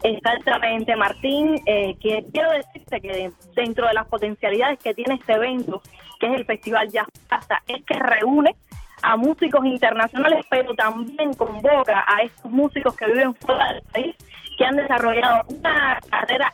Exactamente, 0.04 0.94
Martín. 0.96 1.60
Eh, 1.64 1.96
que 1.98 2.26
quiero 2.30 2.50
decirte 2.52 3.00
que 3.00 3.32
dentro 3.56 3.88
de 3.88 3.94
las 3.94 4.06
potencialidades 4.06 4.78
que 4.78 4.92
tiene 4.92 5.14
este 5.14 5.32
evento, 5.32 5.82
que 6.20 6.26
es 6.26 6.34
el 6.34 6.44
Festival 6.44 6.90
Jazz 6.90 7.08
Plaza, 7.26 7.62
es 7.66 7.82
que 7.84 7.94
reúne 7.94 8.54
a 9.02 9.16
músicos 9.16 9.64
internacionales, 9.64 10.44
pero 10.50 10.74
también 10.74 11.32
convoca 11.32 12.04
a 12.06 12.22
estos 12.22 12.50
músicos 12.50 12.94
que 12.96 13.06
viven 13.06 13.34
fuera 13.34 13.72
del 13.72 13.82
país, 13.92 14.16
que 14.58 14.64
han 14.64 14.76
desarrollado 14.76 15.42
una 15.48 15.98
carrera 16.10 16.52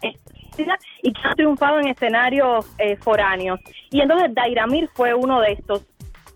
y 1.03 1.13
que 1.13 1.21
han 1.25 1.35
triunfado 1.35 1.81
en 1.81 1.89
escenarios 1.89 2.67
eh, 2.79 2.97
foráneos. 2.97 3.59
Y 3.91 4.01
entonces 4.01 4.33
Dairamir 4.33 4.89
fue 4.95 5.13
uno 5.13 5.41
de 5.41 5.53
estos. 5.53 5.87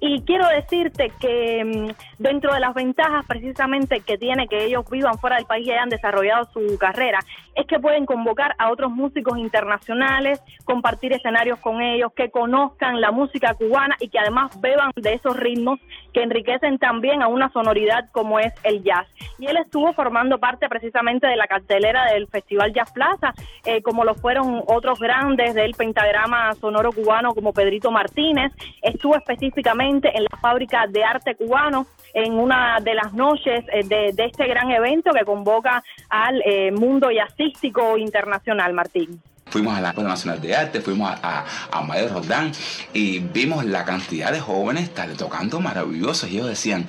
Y 0.00 0.22
quiero 0.22 0.46
decirte 0.48 1.12
que 1.20 1.64
mm, 1.64 2.22
dentro 2.22 2.52
de 2.52 2.61
las 2.61 2.74
ventajas 2.74 3.24
precisamente 3.26 4.00
que 4.00 4.18
tiene 4.18 4.48
que 4.48 4.64
ellos 4.64 4.85
vivan 4.90 5.18
fuera 5.18 5.37
del 5.37 5.46
país 5.46 5.66
y 5.66 5.72
hayan 5.72 5.88
desarrollado 5.88 6.48
su 6.52 6.78
carrera, 6.78 7.20
es 7.54 7.66
que 7.66 7.78
pueden 7.78 8.04
convocar 8.04 8.54
a 8.59 8.70
otros 8.70 8.90
músicos 8.90 9.38
internacionales, 9.38 10.40
compartir 10.64 11.12
escenarios 11.12 11.59
con 11.61 11.80
ellos, 11.80 12.12
que 12.14 12.30
conozcan 12.30 13.00
la 13.00 13.12
música 13.12 13.54
cubana 13.54 13.96
y 14.00 14.09
que 14.09 14.18
además 14.18 14.61
beban 14.61 14.90
de 14.96 15.14
esos 15.14 15.37
ritmos 15.37 15.78
que 16.12 16.22
enriquecen 16.22 16.78
también 16.78 17.22
a 17.22 17.28
una 17.28 17.50
sonoridad 17.50 18.11
como 18.12 18.38
es 18.38 18.52
el 18.62 18.83
jazz. 18.83 19.07
Y 19.38 19.46
él 19.46 19.57
estuvo 19.57 19.92
formando 19.92 20.38
parte 20.38 20.68
precisamente 20.68 21.26
de 21.26 21.37
la 21.37 21.46
cartelera 21.46 22.12
del 22.12 22.26
Festival 22.28 22.72
Jazz 22.72 22.92
Plaza, 22.92 23.33
eh, 23.64 23.83
como 23.83 24.04
lo 24.04 24.14
fueron 24.14 24.62
otros 24.66 24.98
grandes 24.98 25.54
del 25.54 25.74
pentagrama 25.74 26.52
sonoro 26.54 26.92
cubano 26.92 27.35
como 27.35 27.52
Pedrito 27.52 27.90
Martínez, 27.90 28.52
estuvo 28.83 29.16
específicamente 29.16 29.84
en 29.85 30.01
la 30.03 30.38
fábrica 30.40 30.87
de 30.88 31.05
arte 31.05 31.35
cubano 31.35 31.87
en 32.14 32.33
una 32.35 32.79
de 32.81 32.94
las 32.94 33.12
noches 33.12 33.64
eh, 33.73 33.85
de, 33.85 34.25
este 34.25 34.47
gran 34.47 34.70
evento 34.70 35.11
que 35.12 35.25
convoca 35.25 35.83
al 36.09 36.40
eh, 36.44 36.70
mundo 36.73 37.09
jazzístico 37.11 37.99
internacional, 37.99 38.73
Martín. 38.73 39.20
Fuimos 39.47 39.77
a 39.77 39.81
la 39.81 39.88
Escuela 39.90 40.11
Nacional 40.11 40.40
de 40.40 40.57
Arte, 40.57 40.81
fuimos 40.81 41.11
a, 41.23 41.44
a, 41.70 41.83
Mayor 41.83 42.12
Rodán 42.12 42.51
y 42.92 43.18
vimos 43.18 43.64
la 43.64 43.85
cantidad 43.85 44.33
de 44.33 44.40
jóvenes 44.40 44.90
tocando 45.18 45.61
maravillosos. 45.61 46.31
Y 46.31 46.37
ellos 46.37 46.49
decían, 46.49 46.87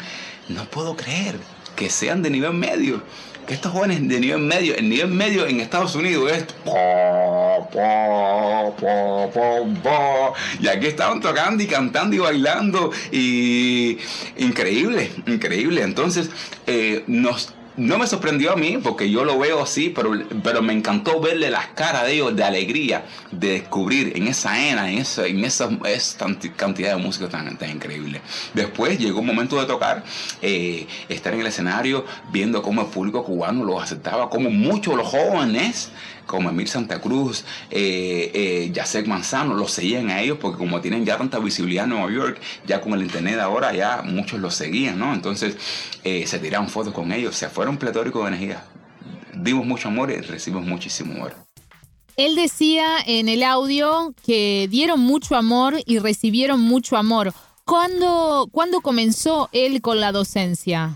no 0.47 0.63
puedo 0.65 0.95
creer 0.95 1.35
que 1.75 1.89
sean 1.89 2.23
de 2.23 2.29
nivel 2.29 2.53
medio 2.53 3.03
que 3.45 3.53
estos 3.53 3.71
jóvenes 3.71 4.07
de 4.07 4.19
nivel 4.19 4.39
medio, 4.39 4.75
el 4.75 4.89
nivel 4.89 5.09
medio 5.09 5.45
en 5.47 5.59
Estados 5.59 5.95
Unidos 5.95 6.31
es 6.31 6.45
y 10.59 10.67
aquí 10.67 10.87
estaban 10.87 11.21
tocando 11.21 11.63
y 11.63 11.67
cantando 11.67 12.15
y 12.15 12.19
bailando 12.19 12.91
y 13.11 13.97
increíble, 14.37 15.11
increíble. 15.27 15.83
Entonces 15.83 16.29
eh, 16.67 17.03
nos 17.07 17.53
no 17.77 17.97
me 17.97 18.07
sorprendió 18.07 18.53
a 18.53 18.55
mí, 18.55 18.77
porque 18.81 19.09
yo 19.09 19.25
lo 19.25 19.37
veo 19.37 19.61
así, 19.61 19.89
pero, 19.89 20.11
pero 20.43 20.61
me 20.61 20.73
encantó 20.73 21.19
verle 21.19 21.49
las 21.49 21.67
caras 21.67 22.05
de 22.05 22.13
ellos 22.13 22.35
de 22.35 22.43
alegría, 22.43 23.05
de 23.31 23.49
descubrir 23.51 24.13
en 24.15 24.27
esa 24.27 24.69
ena, 24.69 24.89
en 24.89 24.99
esa, 24.99 25.25
en 25.27 25.45
cantidad 26.55 26.95
de 26.95 27.01
música 27.01 27.27
tan, 27.27 27.57
tan, 27.57 27.69
increíble. 27.69 28.21
Después 28.53 28.97
llegó 28.97 29.19
un 29.19 29.25
momento 29.25 29.59
de 29.59 29.65
tocar, 29.65 30.03
eh, 30.41 30.87
estar 31.09 31.33
en 31.33 31.41
el 31.41 31.47
escenario, 31.47 32.05
viendo 32.31 32.61
cómo 32.61 32.81
el 32.81 32.87
público 32.87 33.23
cubano 33.23 33.63
los 33.63 33.83
aceptaba, 33.83 34.29
cómo 34.29 34.49
muchos 34.49 34.95
los 34.95 35.07
jóvenes 35.07 35.91
como 36.25 36.49
Emil 36.49 36.67
Santa 36.67 36.99
Cruz, 36.99 37.45
eh, 37.69 38.31
eh, 38.33 38.69
Yasek 38.73 39.07
Manzano, 39.07 39.53
los 39.55 39.71
seguían 39.71 40.09
a 40.09 40.21
ellos 40.21 40.37
porque 40.39 40.57
como 40.57 40.81
tienen 40.81 41.05
ya 41.05 41.17
tanta 41.17 41.39
visibilidad 41.39 41.85
en 41.85 41.91
Nueva 41.91 42.11
York, 42.11 42.39
ya 42.65 42.81
con 42.81 42.93
el 42.93 43.01
internet 43.01 43.39
ahora 43.39 43.73
ya 43.73 44.01
muchos 44.03 44.39
los 44.39 44.55
seguían, 44.55 44.99
¿no? 44.99 45.13
Entonces 45.13 45.57
eh, 46.03 46.25
se 46.27 46.39
tiraron 46.39 46.69
fotos 46.69 46.93
con 46.93 47.11
ellos, 47.11 47.35
se 47.35 47.49
fueron 47.49 47.77
pletóricos 47.77 48.23
de 48.23 48.27
energía. 48.29 48.65
Dimos 49.33 49.65
mucho 49.65 49.89
amor 49.89 50.11
y 50.11 50.21
recibimos 50.21 50.65
muchísimo 50.65 51.13
amor. 51.13 51.35
Él 52.15 52.35
decía 52.35 52.85
en 53.05 53.27
el 53.27 53.43
audio 53.43 54.13
que 54.25 54.67
dieron 54.69 55.01
mucho 55.01 55.35
amor 55.35 55.75
y 55.85 55.99
recibieron 55.99 56.61
mucho 56.61 56.95
amor. 56.95 57.33
¿Cuándo, 57.65 58.47
¿Cuándo 58.51 58.79
comenzó 58.81 59.49
él 59.51 59.81
con 59.81 59.99
la 59.99 60.11
docencia? 60.11 60.95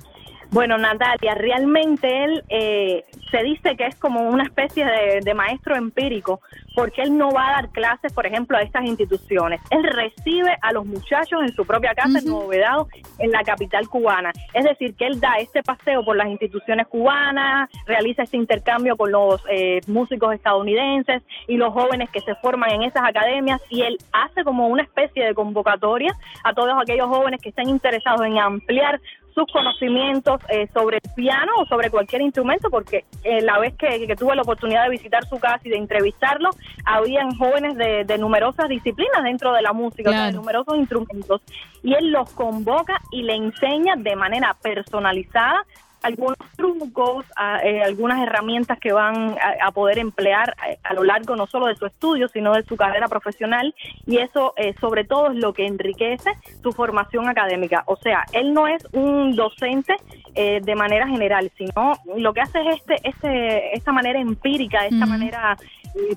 Bueno, 0.51 0.79
Natalia, 0.79 1.35
realmente 1.35 2.23
él 2.23 2.43
eh, 2.49 3.05
se 3.29 3.43
dice 3.43 3.77
que 3.77 3.85
es 3.85 3.95
como 3.95 4.21
una 4.21 4.43
especie 4.43 4.83
de, 5.23 5.33
maestro 5.35 5.75
empírico, 5.75 6.41
porque 6.75 7.03
él 7.03 7.15
no 7.15 7.29
va 7.29 7.49
a 7.49 7.51
dar 7.51 7.69
clases, 7.69 8.11
por 8.11 8.25
ejemplo, 8.25 8.57
a 8.57 8.61
estas 8.61 8.83
instituciones. 8.85 9.61
Él 9.69 9.83
recibe 9.83 10.57
a 10.61 10.73
los 10.73 10.87
muchachos 10.87 11.41
en 11.43 11.53
su 11.53 11.65
propia 11.65 11.93
casa 11.93 12.17
en 12.17 12.25
Nuevo 12.25 12.47
Vedado, 12.47 12.87
en 13.19 13.31
la 13.31 13.43
capital 13.43 13.87
cubana. 13.87 14.31
Es 14.53 14.63
decir, 14.63 14.95
que 14.95 15.05
él 15.05 15.19
da 15.19 15.35
este 15.37 15.61
paseo 15.61 16.03
por 16.03 16.17
las 16.17 16.27
instituciones 16.27 16.87
cubanas, 16.87 17.69
realiza 17.85 18.23
este 18.23 18.37
intercambio 18.37 18.97
con 18.97 19.11
los 19.11 19.41
eh, 19.51 19.81
músicos 19.87 20.33
estadounidenses 20.33 21.21
y 21.47 21.57
los 21.57 21.71
jóvenes 21.73 22.09
que 22.09 22.21
se 22.21 22.33
forman 22.35 22.71
en 22.71 22.83
esas 22.83 23.03
academias, 23.03 23.61
y 23.69 23.83
él 23.83 23.97
hace 24.11 24.43
como 24.43 24.67
una 24.67 24.81
especie 24.81 25.25
de 25.25 25.35
convocatoria 25.35 26.11
a 26.43 26.53
todos 26.53 26.73
aquellos 26.81 27.07
jóvenes 27.07 27.39
que 27.39 27.49
estén 27.49 27.69
interesados 27.69 28.25
en 28.25 28.39
ampliar 28.39 28.99
sus 29.39 29.51
conocimientos 29.51 30.41
eh, 30.49 30.67
sobre 30.73 30.97
el 30.97 31.11
piano 31.15 31.53
o 31.59 31.65
sobre 31.65 31.89
cualquier 31.89 32.21
instrumento, 32.21 32.69
porque 32.69 33.05
eh, 33.23 33.41
la 33.41 33.57
vez 33.59 33.73
que, 33.75 34.15
tuve 34.17 34.35
la 34.35 34.41
oportunidad 34.41 34.83
de 34.83 34.89
visitar 34.89 35.25
su 35.25 35.39
casa 35.39 35.61
y 35.63 35.69
de 35.69 35.77
entrevistarlo, 35.77 36.49
habían 36.85 37.33
jóvenes 37.35 37.77
de, 37.77 38.17
numerosas 38.17 38.67
disciplinas 38.67 39.23
dentro 39.23 39.53
de 39.53 39.61
la 39.61 39.71
música, 39.71 40.25
de 40.25 40.33
numerosos 40.33 40.77
instrumentos, 40.77 41.41
y 41.83 41.93
él 41.93 42.11
los 42.11 42.29
convoca 42.31 42.99
y 43.11 43.23
le 43.23 43.35
enseña 43.35 43.95
de 43.95 44.15
manera 44.15 44.55
personalizada 44.61 45.65
algunos 46.01 46.37
trucos, 46.55 47.25
eh, 47.63 47.81
algunas 47.83 48.21
herramientas 48.21 48.79
que 48.79 48.91
van 48.91 49.35
a, 49.61 49.71
poder 49.71 49.99
emplear 49.99 50.55
a, 50.83 50.93
lo 50.93 51.03
largo 51.03 51.35
no 51.35 51.47
solo 51.47 51.67
de 51.67 51.75
su 51.75 51.85
estudio, 51.85 52.27
sino 52.29 52.53
de 52.53 52.63
su 52.63 52.75
carrera 52.75 53.07
profesional 53.07 53.73
y 54.05 54.17
eso 54.17 54.53
eh, 54.57 54.73
sobre 54.79 55.03
todo 55.03 55.31
es 55.31 55.37
lo 55.37 55.53
que 55.53 55.65
enriquece 55.65 56.31
su 56.61 56.71
formación 56.71 57.27
académica. 57.27 57.83
O 57.85 57.95
sea, 57.97 58.25
él 58.33 58.53
no 58.53 58.67
es 58.67 58.85
un 58.93 59.35
docente 59.35 59.95
eh, 60.35 60.59
de 60.61 60.75
manera 60.75 61.07
general, 61.07 61.51
sino 61.57 61.93
lo 62.17 62.33
que 62.33 62.41
hace 62.41 62.59
es 62.61 62.77
este, 62.77 62.95
este, 63.03 63.75
esta 63.75 63.91
manera 63.91 64.19
empírica, 64.19 64.85
esta 64.85 65.05
manera 65.05 65.57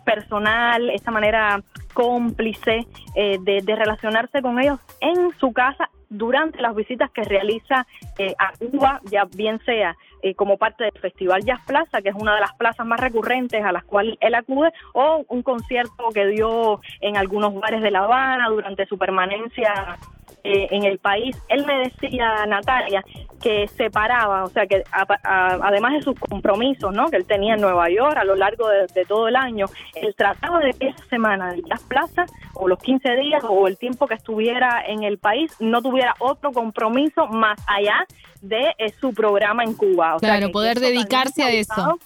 personal, 0.05 0.90
esta 0.90 1.11
manera 1.11 1.62
cómplice 1.95 2.87
de, 3.14 3.61
de 3.62 3.77
relacionarse 3.77 4.42
con 4.42 4.61
ellos 4.61 4.79
en 5.01 5.31
su 5.38 5.53
casa 5.53 5.88
durante 6.12 6.61
las 6.61 6.75
visitas 6.75 7.11
que 7.11 7.22
realiza 7.22 7.87
eh, 8.18 8.35
a 8.38 8.53
Cuba, 8.59 9.01
ya 9.11 9.25
bien 9.25 9.59
sea 9.64 9.96
eh, 10.22 10.35
como 10.35 10.59
parte 10.59 10.85
del 10.85 10.98
Festival 11.01 11.42
Jazz 11.44 11.61
Plaza, 11.66 12.03
que 12.03 12.11
es 12.11 12.14
una 12.14 12.35
de 12.35 12.40
las 12.40 12.53
plazas 12.55 12.87
más 12.87 13.01
recurrentes 13.01 13.64
a 13.64 13.72
las 13.72 13.85
cuales 13.85 14.16
él 14.20 14.35
acude, 14.35 14.72
o 14.92 15.25
un 15.29 15.42
concierto 15.42 16.11
que 16.14 16.27
dio 16.27 16.81
en 17.01 17.16
algunos 17.16 17.55
bares 17.55 17.83
de 17.83 17.90
La 17.90 18.05
Habana 18.05 18.48
durante 18.48 18.87
su 18.87 18.98
permanencia 18.98 19.98
eh, 20.44 20.68
en 20.70 20.85
el 20.85 20.98
país. 20.98 21.37
Él 21.48 21.64
me 21.66 21.88
decía, 21.88 22.44
Natalia, 22.46 23.05
que 23.40 23.68
separaba, 23.68 24.44
o 24.44 24.48
sea, 24.48 24.66
que 24.66 24.83
además 25.22 25.92
de 25.94 26.02
sus 26.02 26.18
compromisos, 26.18 26.92
¿no? 26.94 27.07
Que 27.11 27.16
él 27.16 27.26
tenía 27.26 27.55
en 27.55 27.61
Nueva 27.61 27.88
York 27.90 28.16
a 28.16 28.24
lo 28.24 28.35
largo 28.35 28.68
de, 28.68 29.05
todo 29.05 29.28
el 29.28 29.37
año, 29.37 29.66
él 29.94 30.14
trataba 30.16 30.61
de 30.61 30.72
que 30.74 30.88
esa 30.88 31.05
semana 31.07 31.52
de 31.52 31.62
las 31.66 31.83
plazas, 31.83 32.31
o 32.55 32.68
los 32.68 32.78
15 32.78 33.16
días, 33.16 33.42
o 33.48 33.68
el 33.68 33.78
tiempo 33.78 34.07
que 34.07 34.14
estuviera 34.14 34.83
en 34.87 35.02
el 35.02 35.18
país, 35.18 35.52
no 35.61 35.83
tuviera 35.83 36.14
otro 36.18 36.52
compromiso 36.52 37.26
más 37.28 37.59
allá 37.66 38.07
de 38.40 38.74
eh, 38.78 38.92
su 39.00 39.12
programa 39.14 39.64
en 39.64 39.74
Cuba. 39.74 40.16
O 40.16 40.18
claro, 40.18 40.50
poder 40.50 40.81
dedicarse 40.81 41.42
a 41.42 41.50
eso. 41.50 41.98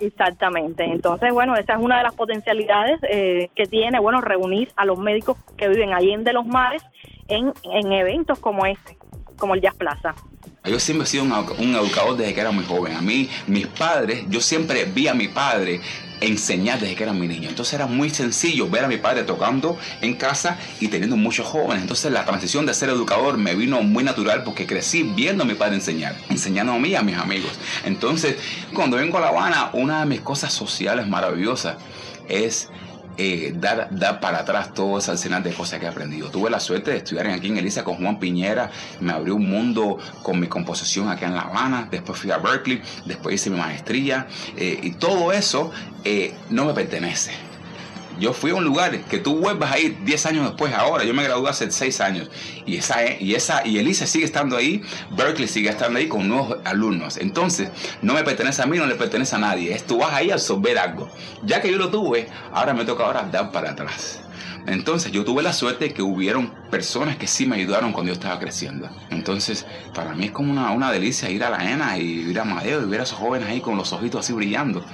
Exactamente. 0.00 0.84
Entonces, 0.84 1.32
bueno, 1.32 1.54
esa 1.56 1.74
es 1.74 1.78
una 1.80 1.98
de 1.98 2.02
las 2.02 2.14
potencialidades 2.14 3.00
eh, 3.08 3.50
que 3.54 3.66
tiene, 3.66 4.00
bueno, 4.00 4.20
reunir 4.20 4.70
a 4.76 4.84
los 4.84 4.98
médicos 4.98 5.36
que 5.56 5.68
viven 5.68 5.92
ahí 5.92 6.10
en 6.12 6.24
de 6.24 6.32
los 6.32 6.46
mares 6.46 6.82
en, 7.28 7.52
en 7.64 7.92
eventos 7.92 8.38
como 8.38 8.66
este, 8.66 8.96
como 9.36 9.54
el 9.54 9.60
Jazz 9.60 9.74
Plaza. 9.76 10.14
Yo 10.64 10.78
siempre 10.78 11.04
he 11.04 11.08
sido 11.08 11.24
un, 11.24 11.74
educador 11.74 12.16
desde 12.16 12.34
que 12.34 12.40
era 12.40 12.52
muy 12.52 12.64
joven. 12.64 12.94
A 12.94 13.00
mí, 13.00 13.28
mis 13.48 13.66
padres, 13.66 14.24
yo 14.28 14.40
siempre 14.40 14.84
vi 14.84 15.08
a 15.08 15.14
mi 15.14 15.26
padre 15.26 15.80
enseñar 16.22 16.80
desde 16.80 16.94
que 16.94 17.02
era 17.02 17.12
mi 17.12 17.28
niño. 17.28 17.48
Entonces 17.48 17.74
era 17.74 17.86
muy 17.86 18.10
sencillo 18.10 18.68
ver 18.68 18.84
a 18.84 18.88
mi 18.88 18.96
padre 18.96 19.24
tocando 19.24 19.78
en 20.00 20.14
casa 20.14 20.58
y 20.80 20.88
teniendo 20.88 21.16
muchos 21.16 21.46
jóvenes. 21.46 21.82
Entonces 21.82 22.12
la 22.12 22.24
transición 22.24 22.66
de 22.66 22.74
ser 22.74 22.88
educador 22.88 23.38
me 23.38 23.54
vino 23.54 23.82
muy 23.82 24.04
natural 24.04 24.42
porque 24.44 24.66
crecí 24.66 25.02
viendo 25.02 25.44
a 25.44 25.46
mi 25.46 25.54
padre 25.54 25.76
enseñar, 25.76 26.16
enseñando 26.30 26.72
a 26.72 26.78
mí 26.78 26.94
a 26.94 27.02
mis 27.02 27.16
amigos. 27.16 27.52
Entonces, 27.84 28.36
cuando 28.72 28.96
vengo 28.96 29.18
a 29.18 29.20
La 29.20 29.28
Habana, 29.28 29.70
una 29.72 30.00
de 30.00 30.06
mis 30.06 30.20
cosas 30.20 30.52
sociales 30.52 31.06
maravillosas 31.08 31.76
es 32.28 32.68
eh, 33.18 33.52
dar, 33.56 33.88
dar, 33.90 34.20
para 34.20 34.40
atrás 34.40 34.72
todo 34.74 34.98
ese 34.98 35.10
arsenal 35.10 35.42
de 35.42 35.52
cosas 35.52 35.78
que 35.78 35.86
he 35.86 35.88
aprendido. 35.88 36.30
Tuve 36.30 36.50
la 36.50 36.60
suerte 36.60 36.90
de 36.90 36.98
estudiar 36.98 37.26
aquí 37.28 37.48
en 37.48 37.58
Elisa 37.58 37.84
con 37.84 37.96
Juan 37.96 38.18
Piñera, 38.18 38.70
me 39.00 39.12
abrió 39.12 39.36
un 39.36 39.48
mundo 39.48 39.98
con 40.22 40.40
mi 40.40 40.46
composición 40.46 41.08
acá 41.08 41.26
en 41.26 41.34
La 41.34 41.42
Habana, 41.42 41.88
después 41.90 42.18
fui 42.18 42.30
a 42.30 42.38
Berkeley, 42.38 42.82
después 43.04 43.34
hice 43.34 43.50
mi 43.50 43.58
maestría 43.58 44.26
eh, 44.56 44.78
y 44.82 44.92
todo 44.92 45.32
eso 45.32 45.70
eh, 46.04 46.34
no 46.50 46.64
me 46.64 46.74
pertenece 46.74 47.51
yo 48.18 48.32
fui 48.32 48.50
a 48.50 48.54
un 48.54 48.64
lugar 48.64 48.98
que 49.04 49.18
tú 49.18 49.38
vuelvas 49.38 49.72
a 49.72 49.78
ir 49.78 49.96
10 50.04 50.26
años 50.26 50.46
después, 50.46 50.72
ahora. 50.74 51.04
Yo 51.04 51.14
me 51.14 51.22
gradué 51.22 51.50
hace 51.50 51.70
6 51.70 52.00
años. 52.00 52.30
Y 52.66 52.76
esa, 52.76 52.98
y 53.18 53.34
esa, 53.34 53.66
y 53.66 53.78
Elisa 53.78 54.06
sigue 54.06 54.24
estando 54.24 54.56
ahí, 54.56 54.82
Berkeley 55.10 55.48
sigue 55.48 55.70
estando 55.70 55.98
ahí 55.98 56.08
con 56.08 56.28
nuevos 56.28 56.58
alumnos. 56.64 57.16
Entonces, 57.16 57.70
no 58.02 58.14
me 58.14 58.24
pertenece 58.24 58.62
a 58.62 58.66
mí, 58.66 58.78
no 58.78 58.86
le 58.86 58.94
pertenece 58.94 59.36
a 59.36 59.38
nadie. 59.38 59.74
Es 59.74 59.86
tú 59.86 59.98
vas 59.98 60.12
ahí 60.12 60.30
a 60.30 60.34
absorber 60.34 60.78
algo. 60.78 61.10
Ya 61.44 61.60
que 61.60 61.70
yo 61.70 61.78
lo 61.78 61.90
tuve, 61.90 62.28
ahora 62.52 62.74
me 62.74 62.84
toca 62.84 63.04
ahora 63.04 63.28
dar 63.30 63.50
para 63.50 63.70
atrás. 63.70 64.20
Entonces 64.66 65.10
yo 65.10 65.24
tuve 65.24 65.42
la 65.42 65.52
suerte 65.52 65.86
de 65.86 65.94
que 65.94 66.02
hubieron 66.02 66.52
personas 66.70 67.16
que 67.16 67.26
sí 67.26 67.46
me 67.46 67.56
ayudaron 67.56 67.92
cuando 67.92 68.10
yo 68.10 68.14
estaba 68.14 68.38
creciendo. 68.38 68.88
Entonces 69.10 69.66
para 69.92 70.14
mí 70.14 70.26
es 70.26 70.30
como 70.30 70.52
una, 70.52 70.70
una 70.70 70.92
delicia 70.92 71.30
ir 71.30 71.42
a 71.42 71.50
la 71.50 71.68
ENA 71.68 71.98
y 71.98 72.30
ir 72.30 72.38
a 72.38 72.44
Madeo 72.44 72.80
y 72.82 72.86
ver 72.86 73.00
a 73.00 73.02
esos 73.02 73.18
jóvenes 73.18 73.48
ahí 73.48 73.60
con 73.60 73.76
los 73.76 73.92
ojitos 73.92 74.20
así 74.20 74.32
brillando. 74.32 74.84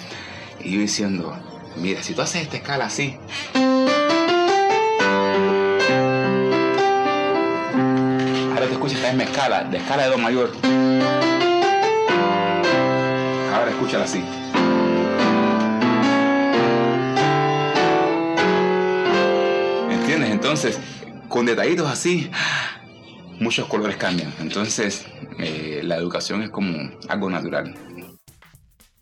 Y 0.65 0.73
yo 0.73 0.81
diciendo, 0.81 1.39
Mira, 1.77 2.03
si 2.03 2.15
tú 2.15 2.23
haces 2.23 2.43
esta 2.43 2.57
escala 2.57 2.87
así. 2.87 3.17
Ahora 8.53 8.67
te 8.67 8.73
escuchas 8.73 8.99
esta 8.99 9.09
misma 9.13 9.25
escala, 9.25 9.65
de 9.65 9.79
escala 9.79 10.05
de 10.05 10.11
Do 10.11 10.19
mayor. 10.19 10.53
Ahora 13.55 13.71
escúchala 13.71 14.05
así. 14.05 14.23
¿Entiendes? 19.91 20.31
Entonces, 20.31 20.81
con 21.29 21.47
detallitos 21.47 21.89
así, 21.89 22.31
muchos 23.39 23.67
colores 23.69 23.97
cambian. 23.97 24.33
Entonces, 24.41 25.07
eh, 25.39 25.81
la 25.85 25.97
educación 25.97 26.43
es 26.43 26.51
como 26.51 26.91
algo 27.09 27.31
natural. 27.31 27.75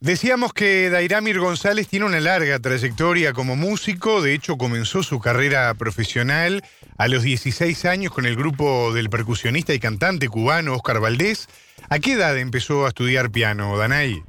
Decíamos 0.00 0.52
que 0.52 0.90
Dairamir 0.90 1.40
González 1.40 1.88
tiene 1.88 2.04
una 2.04 2.20
larga 2.20 2.58
trayectoria 2.58 3.32
como 3.32 3.56
músico, 3.56 4.20
de 4.20 4.34
hecho 4.34 4.58
comenzó 4.58 5.02
su 5.02 5.20
carrera 5.20 5.72
profesional 5.72 6.62
a 6.98 7.08
los 7.08 7.22
16 7.22 7.86
años 7.86 8.12
con 8.12 8.26
el 8.26 8.36
grupo 8.36 8.92
del 8.92 9.08
percusionista 9.08 9.72
y 9.72 9.80
cantante 9.80 10.28
cubano 10.28 10.74
Oscar 10.74 11.00
Valdés. 11.00 11.48
¿A 11.88 11.98
qué 11.98 12.12
edad 12.12 12.36
empezó 12.36 12.84
a 12.84 12.88
estudiar 12.88 13.30
piano, 13.30 13.78
Danay? 13.78 14.22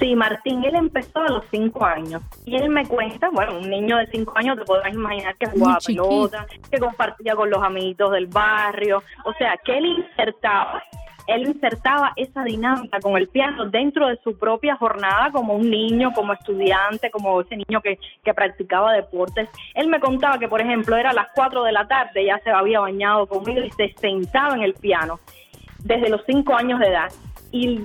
Sí, 0.00 0.16
Martín, 0.16 0.64
él 0.64 0.74
empezó 0.74 1.20
a 1.20 1.28
los 1.28 1.44
5 1.52 1.84
años 1.84 2.22
y 2.44 2.56
él 2.56 2.70
me 2.70 2.84
cuenta, 2.86 3.28
bueno, 3.30 3.56
un 3.58 3.70
niño 3.70 3.98
de 3.98 4.08
5 4.08 4.32
años 4.34 4.58
te 4.58 4.64
podrás 4.64 4.92
imaginar 4.92 5.36
que 5.36 5.46
jugaba 5.46 5.78
pelota, 5.78 6.46
que 6.68 6.78
compartía 6.78 7.36
con 7.36 7.50
los 7.50 7.62
amiguitos 7.62 8.10
del 8.10 8.26
barrio, 8.26 9.00
o 9.24 9.32
sea, 9.34 9.56
que 9.64 9.78
él 9.78 9.84
insertaba 9.86 10.82
él 11.30 11.46
insertaba 11.46 12.12
esa 12.16 12.44
dinámica 12.44 13.00
con 13.00 13.16
el 13.16 13.28
piano 13.28 13.66
dentro 13.66 14.08
de 14.08 14.18
su 14.22 14.38
propia 14.38 14.76
jornada 14.76 15.30
como 15.32 15.54
un 15.54 15.70
niño, 15.70 16.12
como 16.12 16.32
estudiante, 16.32 17.10
como 17.10 17.40
ese 17.40 17.56
niño 17.56 17.80
que, 17.80 17.98
que 18.24 18.34
practicaba 18.34 18.92
deportes. 18.92 19.48
Él 19.74 19.88
me 19.88 20.00
contaba 20.00 20.38
que, 20.38 20.48
por 20.48 20.60
ejemplo, 20.60 20.96
era 20.96 21.10
a 21.10 21.14
las 21.14 21.28
4 21.34 21.64
de 21.64 21.72
la 21.72 21.86
tarde, 21.86 22.24
ya 22.24 22.38
se 22.38 22.50
había 22.50 22.80
bañado 22.80 23.26
conmigo 23.26 23.60
y 23.60 23.70
se 23.70 23.94
sentaba 23.98 24.54
en 24.54 24.62
el 24.62 24.74
piano 24.74 25.20
desde 25.78 26.08
los 26.08 26.22
5 26.26 26.54
años 26.54 26.80
de 26.80 26.88
edad 26.88 27.12
y 27.52 27.80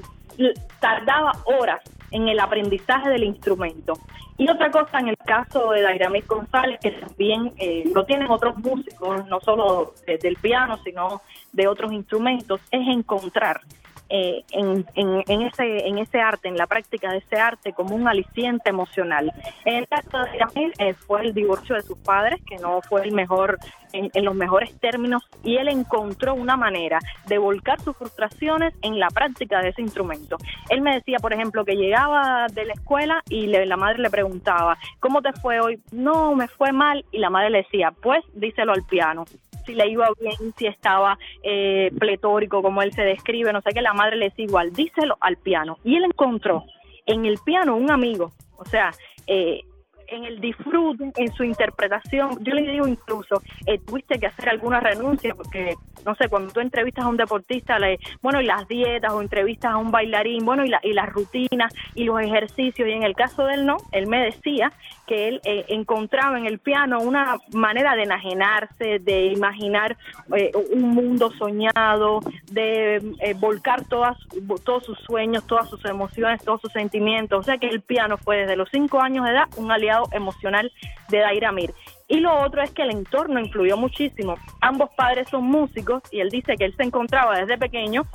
tardaba 0.80 1.32
horas 1.46 1.82
en 2.12 2.28
el 2.28 2.40
aprendizaje 2.40 3.10
del 3.10 3.24
instrumento. 3.24 3.94
Y 4.38 4.50
otra 4.50 4.70
cosa 4.70 5.00
en 5.00 5.08
el 5.08 5.18
caso 5.18 5.72
de 5.72 5.82
Dairamir 5.82 6.26
González, 6.26 6.80
que 6.82 6.92
también 6.92 7.54
eh, 7.58 7.90
lo 7.94 8.06
tienen 8.06 8.30
otros 8.30 8.58
músicos, 8.58 9.26
no 9.28 9.40
solo 9.40 9.94
del 10.06 10.36
piano, 10.36 10.78
sino 10.84 11.22
de 11.54 11.68
otros 11.68 11.94
instrumentos, 11.94 12.60
es 12.70 12.88
encontrar 12.88 13.62
eh, 14.10 14.44
en, 14.52 14.86
en, 14.96 15.42
ese, 15.42 15.88
en 15.88 15.98
ese 15.98 16.20
arte, 16.20 16.48
en 16.48 16.58
la 16.58 16.68
práctica 16.68 17.12
de 17.12 17.18
ese 17.18 17.38
arte, 17.38 17.74
como 17.74 17.96
un 17.96 18.08
aliciente 18.08 18.70
emocional. 18.70 19.32
En 19.66 19.76
el 19.76 19.88
caso 19.88 20.20
de 20.20 20.38
Yamil 20.38 20.74
eh, 20.78 20.94
fue 20.94 21.22
el 21.22 21.34
divorcio 21.34 21.76
de 21.76 21.82
sus 21.82 21.98
padres, 21.98 22.40
que 22.46 22.58
no 22.58 22.82
fue 22.82 23.04
el 23.04 23.14
mejor, 23.14 23.58
en, 23.94 24.12
los 24.24 24.36
mejores 24.36 24.78
términos, 24.80 25.24
y 25.44 25.58
él 25.58 25.70
encontró 25.70 26.36
una 26.36 26.56
manera 26.56 27.00
de 27.28 27.38
volcar 27.38 27.82
sus 27.82 27.98
frustraciones 27.98 28.74
en 28.82 29.00
la 29.00 29.08
práctica 29.08 29.62
de 29.62 29.70
ese 29.70 29.82
instrumento. 29.82 30.38
Él 30.70 30.82
me 30.82 30.94
decía, 30.94 31.18
por 31.20 31.34
ejemplo, 31.34 31.66
que 31.66 31.76
llegaba 31.76 32.48
de 32.54 32.66
la 32.66 32.74
escuela 32.74 33.24
y 33.30 33.48
la 33.48 33.78
madre 33.78 34.00
le 34.00 34.10
preguntaba, 34.10 34.78
¿cómo 35.00 35.22
te 35.22 35.34
fue 35.34 35.60
hoy? 35.60 35.80
No, 35.92 36.36
me 36.36 36.48
fue 36.48 36.72
mal, 36.72 37.06
y 37.12 37.18
la 37.20 37.30
madre 37.30 37.50
le 37.50 37.58
decía, 37.60 37.92
pues 38.02 38.24
díselo 38.34 38.74
al 38.74 38.84
piano 38.84 39.26
si 39.66 39.74
le 39.74 39.88
iba 39.88 40.08
bien, 40.20 40.54
si 40.58 40.68
estaba 40.68 41.18
eh, 41.44 41.92
pletórico, 41.98 42.62
como 42.62 42.82
él 42.82 42.94
se 42.94 43.04
describe, 43.04 43.52
no 43.54 43.62
sé 43.62 43.72
qué, 43.74 43.82
la 43.82 43.94
madre 43.94 44.18
le 44.18 44.26
decía 44.26 44.46
igual, 44.46 44.74
díselo 44.74 45.18
al 45.20 45.38
piano. 45.38 45.78
Y 45.84 45.96
él 45.96 46.06
encontró 46.06 46.64
en 47.06 47.26
el 47.26 47.38
piano 47.44 47.76
un 47.76 47.92
amigo, 47.92 48.32
o 48.58 48.66
sea, 48.66 48.92
eh, 49.28 49.62
en 50.08 50.26
el 50.26 50.40
disfrute, 50.40 51.12
en 51.16 51.34
su 51.34 51.44
interpretación. 51.44 52.44
Yo 52.44 52.54
le 52.54 52.72
digo 52.72 52.88
incluso, 52.88 53.42
eh, 53.66 53.80
tuviste 53.80 54.20
que 54.20 54.28
hacer 54.28 54.50
alguna 54.50 54.80
renuncia, 54.80 55.36
porque, 55.36 55.76
no 56.06 56.16
sé, 56.16 56.30
cuando 56.30 56.54
tú 56.54 56.60
entrevistas 56.60 57.06
a 57.06 57.08
un 57.08 57.18
deportista, 57.18 57.80
le, 57.80 58.00
bueno, 58.22 58.42
y 58.42 58.46
las 58.46 58.68
dietas 58.68 59.14
o 59.14 59.22
entrevistas 59.22 59.72
a 59.72 59.78
un 59.78 59.92
bailarín, 59.92 60.46
bueno, 60.46 60.66
y, 60.66 60.70
la, 60.70 60.80
y 60.84 60.94
las 60.94 61.10
rutinas 61.10 61.74
y 61.94 62.04
los 62.06 62.22
ejercicios, 62.22 62.88
y 62.88 62.92
en 62.92 63.04
el 63.04 63.16
caso 63.16 63.46
de 63.46 63.56
él 63.56 63.66
no, 63.66 63.78
él 63.92 64.08
me 64.08 64.24
decía 64.24 64.72
que 65.08 65.28
él 65.28 65.42
eh, 65.46 65.66
encontraba 65.70 66.38
en 66.38 66.46
el 66.46 66.60
piano 66.60 67.00
una 67.00 67.38
manera 67.54 67.96
de 67.96 68.04
enajenarse, 68.04 69.00
de 69.00 69.28
imaginar 69.28 69.98
eh, 70.36 70.52
un 70.74 70.90
mundo 70.90 71.32
soñado, 71.38 72.20
de 72.52 73.02
volcar 73.40 73.86
todas, 73.88 74.18
todos 74.64 74.84
sus 74.84 74.98
sueños, 75.00 75.46
todas 75.46 75.70
sus 75.70 75.84
emociones, 75.86 76.44
todos 76.44 76.62
sus 76.62 76.72
sentimientos. 76.72 77.40
O 77.40 77.44
sea 77.44 77.58
que 77.58 77.68
el 77.68 77.82
piano 77.82 78.18
fue 78.18 78.38
desde 78.38 78.56
los 78.56 78.70
cinco 78.72 79.02
años 79.02 79.26
de 79.26 79.32
edad 79.32 79.46
un 79.58 79.72
aliado 79.72 79.95
emocional 80.12 80.72
de 81.10 81.20
Daira 81.20 81.52
Mir. 81.52 81.74
Y 82.08 82.20
lo 82.20 82.40
otro 82.42 82.62
es 82.62 82.72
que 82.72 82.84
el 82.84 82.92
entorno 82.92 83.40
influyó 83.40 83.78
muchísimo. 83.78 84.36
Ambos 84.62 84.90
padres 84.96 85.28
son 85.30 85.46
músicos 85.46 86.04
y 86.12 86.20
él 86.20 86.30
dice 86.30 86.56
que 86.56 86.66
él 86.66 86.76
se 86.76 86.84
encontraba 86.84 87.40
desde 87.40 87.58
pequeño 87.58 88.06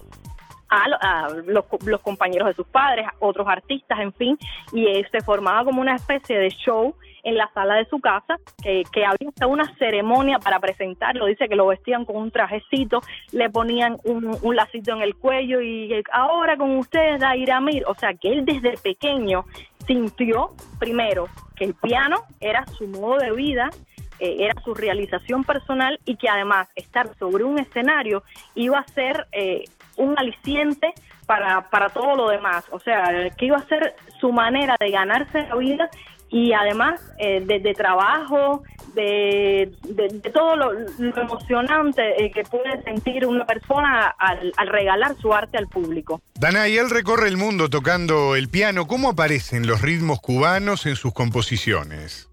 a, 0.70 1.28
los, 1.46 2.00
compañeros 2.00 2.48
de 2.48 2.54
sus 2.54 2.66
padres, 2.66 3.06
otros 3.18 3.46
artistas, 3.48 3.98
en 3.98 4.12
fin, 4.12 4.38
y 4.72 4.86
se 5.10 5.20
formaba 5.20 5.64
como 5.64 5.80
una 5.80 5.96
especie 5.96 6.38
de 6.38 6.50
show 6.50 6.94
en 7.22 7.36
la 7.36 7.50
sala 7.52 7.76
de 7.76 7.84
su 7.86 8.00
casa, 8.00 8.36
que, 8.62 8.84
había 9.04 9.28
hasta 9.28 9.46
una 9.46 9.74
ceremonia 9.76 10.38
para 10.38 10.60
presentarlo, 10.60 11.26
dice 11.26 11.48
que 11.48 11.56
lo 11.56 11.66
vestían 11.66 12.04
con 12.04 12.16
un 12.16 12.30
trajecito, 12.30 13.00
le 13.32 13.50
ponían 13.50 13.96
un, 14.04 14.36
un 14.42 14.56
lacito 14.56 14.92
en 14.92 15.02
el 15.02 15.16
cuello 15.16 15.60
y 15.60 16.02
ahora 16.12 16.56
con 16.56 16.76
ustedes 16.76 17.20
Daira 17.20 17.60
Mir, 17.60 17.84
o 17.86 17.94
sea 17.94 18.14
que 18.14 18.32
él 18.32 18.44
desde 18.44 18.76
pequeño 18.76 19.44
sintió 19.86 20.50
primero 20.78 21.28
que 21.56 21.64
el 21.64 21.74
piano 21.74 22.24
era 22.40 22.64
su 22.66 22.86
modo 22.86 23.18
de 23.18 23.32
vida, 23.32 23.70
eh, 24.18 24.36
era 24.40 24.54
su 24.62 24.74
realización 24.74 25.44
personal 25.44 25.98
y 26.04 26.16
que 26.16 26.28
además 26.28 26.68
estar 26.76 27.14
sobre 27.18 27.44
un 27.44 27.58
escenario 27.58 28.22
iba 28.54 28.78
a 28.78 28.86
ser 28.86 29.26
eh, 29.32 29.64
un 29.96 30.18
aliciente 30.18 30.92
para, 31.26 31.70
para 31.70 31.88
todo 31.88 32.16
lo 32.16 32.28
demás, 32.28 32.66
o 32.70 32.80
sea, 32.80 33.30
que 33.36 33.46
iba 33.46 33.56
a 33.56 33.66
ser 33.66 33.94
su 34.20 34.32
manera 34.32 34.76
de 34.78 34.90
ganarse 34.90 35.46
la 35.46 35.56
vida 35.56 35.90
y 36.30 36.52
además 36.52 37.00
eh, 37.18 37.40
de, 37.40 37.74
trabajo, 37.74 38.62
de, 38.94 39.72
de, 39.82 40.30
todo 40.30 40.56
lo, 40.56 40.72
emocionante 40.98 42.24
eh, 42.24 42.30
que 42.30 42.44
puede 42.44 42.82
sentir 42.82 43.26
una 43.26 43.44
persona 43.44 44.14
al, 44.18 44.52
al, 44.56 44.68
regalar 44.68 45.16
su 45.16 45.34
arte 45.34 45.58
al 45.58 45.66
público. 45.66 46.20
Dana, 46.34 46.68
y 46.68 46.78
él 46.78 46.88
recorre 46.88 47.28
el 47.28 47.36
mundo 47.36 47.68
tocando 47.68 48.36
el 48.36 48.48
piano. 48.48 48.86
¿Cómo 48.86 49.10
aparecen 49.10 49.66
los 49.66 49.82
ritmos 49.82 50.20
cubanos 50.20 50.86
en 50.86 50.96
sus 50.96 51.12
composiciones? 51.12 52.30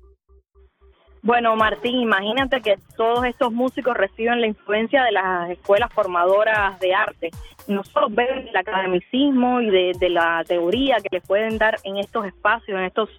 Bueno, 1.28 1.58
Martín, 1.58 2.00
imagínate 2.00 2.62
que 2.62 2.78
todos 2.96 3.26
estos 3.26 3.52
músicos 3.52 3.98
reciben 3.98 4.40
la 4.40 4.48
influencia 4.48 5.04
de 5.04 5.12
las 5.12 5.50
escuelas 5.50 5.92
formadoras 5.92 6.80
de 6.80 6.94
arte. 6.94 7.32
No 7.68 7.84
solo 7.84 8.08
beben 8.10 8.46
del 8.46 8.56
academicismo 8.56 9.60
y 9.60 9.70
de, 9.70 9.92
de 10.00 10.10
la 10.10 10.44
teoría 10.48 10.98
que 11.04 11.10
les 11.12 11.28
pueden 11.28 11.58
dar 11.58 11.80
en 11.84 11.98
estos 11.98 12.26
espacios, 12.26 12.78
en 12.78 12.86
estos 12.86 13.10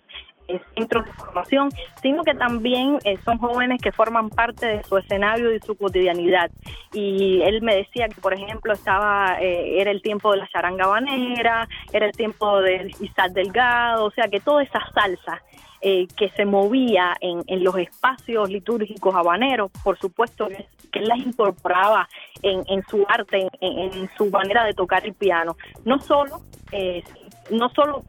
centros 0.75 1.05
de 1.05 1.13
formación, 1.13 1.71
sino 2.03 2.25
que 2.25 2.35
también 2.35 2.99
eh, 3.05 3.19
son 3.25 3.39
jóvenes 3.39 3.81
que 3.83 3.93
forman 3.93 4.31
parte 4.31 4.67
de 4.67 4.85
su 4.85 4.97
escenario 4.97 5.55
y 5.55 5.61
su 5.61 5.77
cotidianidad. 5.77 6.51
Y 6.93 7.43
él 7.43 7.63
me 7.63 7.77
decía 7.77 8.09
que, 8.09 8.21
por 8.21 8.35
ejemplo, 8.35 8.73
estaba 8.73 9.37
eh, 9.41 9.81
era 9.81 9.91
el 9.91 10.01
tiempo 10.03 10.33
de 10.33 10.39
la 10.39 10.49
charanga 10.49 10.87
banera, 10.87 11.69
era 11.93 12.07
el 12.07 12.13
tiempo 12.13 12.61
de 12.61 12.91
Isaac 13.01 13.33
Delgado, 13.33 14.07
o 14.07 14.11
sea 14.11 14.29
que 14.29 14.41
toda 14.41 14.63
esa 14.63 14.81
salsa 14.95 15.43
eh, 15.81 16.07
que 16.17 16.31
se 16.31 16.45
movía 16.45 17.15
en, 17.21 17.43
en, 17.47 17.63
los 17.63 17.77
espacios 17.77 18.49
litúrgicos 18.49 19.15
habaneros, 19.15 19.71
por 19.85 19.97
supuesto 19.99 20.49
que 20.91 20.99
él 20.99 21.07
las 21.07 21.19
incorporaba 21.19 22.09
en, 22.43 22.65
en 22.67 22.83
su 22.89 23.05
arte, 23.09 23.47
en, 23.61 23.93
en, 23.93 24.11
su 24.17 24.29
manera 24.31 24.65
de 24.65 24.73
tocar 24.73 25.05
el 25.07 25.15
piano. 25.15 25.57
No 25.85 26.01
solo, 26.01 26.41
no 27.51 27.69
solo 27.71 28.03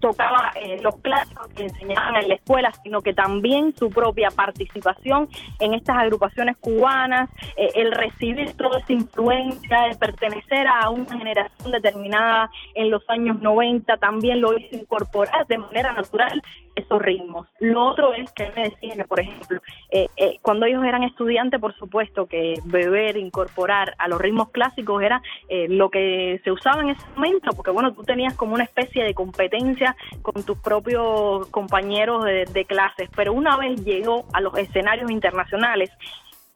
tocaba 0.00 0.52
eh, 0.54 0.80
los 0.82 0.96
clásicos 0.96 1.48
que 1.48 1.64
enseñaban 1.64 2.16
en 2.16 2.28
la 2.28 2.34
escuela, 2.34 2.72
sino 2.82 3.00
que 3.00 3.14
también 3.14 3.74
su 3.76 3.90
propia 3.90 4.30
participación 4.30 5.28
en 5.60 5.74
estas 5.74 5.96
agrupaciones 5.96 6.56
cubanas, 6.58 7.30
eh, 7.56 7.70
el 7.76 7.92
recibir 7.92 8.54
toda 8.56 8.80
esa 8.80 8.92
influencia, 8.92 9.86
el 9.86 9.98
pertenecer 9.98 10.66
a 10.66 10.90
una 10.90 11.18
generación 11.18 11.72
determinada 11.72 12.50
en 12.74 12.90
los 12.90 13.08
años 13.08 13.40
90, 13.40 13.96
también 13.96 14.40
lo 14.40 14.56
hizo 14.56 14.76
incorporar 14.76 15.46
de 15.46 15.58
manera 15.58 15.92
natural 15.92 16.42
esos 16.76 17.02
ritmos. 17.02 17.48
Lo 17.58 17.86
otro 17.86 18.12
es 18.12 18.30
que 18.32 18.44
él 18.44 18.52
me 18.54 18.64
decía 18.64 18.94
que, 18.94 19.04
por 19.04 19.20
ejemplo, 19.20 19.60
eh, 19.90 20.08
eh, 20.16 20.38
cuando 20.42 20.66
ellos 20.66 20.84
eran 20.84 21.02
estudiantes, 21.02 21.58
por 21.58 21.74
supuesto 21.76 22.26
que 22.26 22.54
beber, 22.64 23.16
incorporar 23.16 23.94
a 23.98 24.08
los 24.08 24.20
ritmos 24.20 24.50
clásicos 24.50 25.02
era 25.02 25.22
eh, 25.48 25.66
lo 25.68 25.90
que 25.90 26.40
se 26.44 26.52
usaba 26.52 26.82
en 26.82 26.90
ese 26.90 27.02
momento, 27.14 27.52
porque 27.56 27.70
bueno, 27.70 27.94
tú 27.94 28.02
tenías 28.02 28.34
como 28.34 28.54
una 28.54 28.64
especie 28.64 29.04
de 29.04 29.14
competencia 29.14 29.96
con 30.22 30.44
tus 30.44 30.58
propios 30.58 31.46
compañeros 31.48 32.24
de, 32.24 32.44
de 32.44 32.64
clases, 32.66 33.08
pero 33.16 33.32
una 33.32 33.56
vez 33.56 33.82
llegó 33.84 34.26
a 34.34 34.40
los 34.40 34.56
escenarios 34.58 35.10
internacionales 35.10 35.90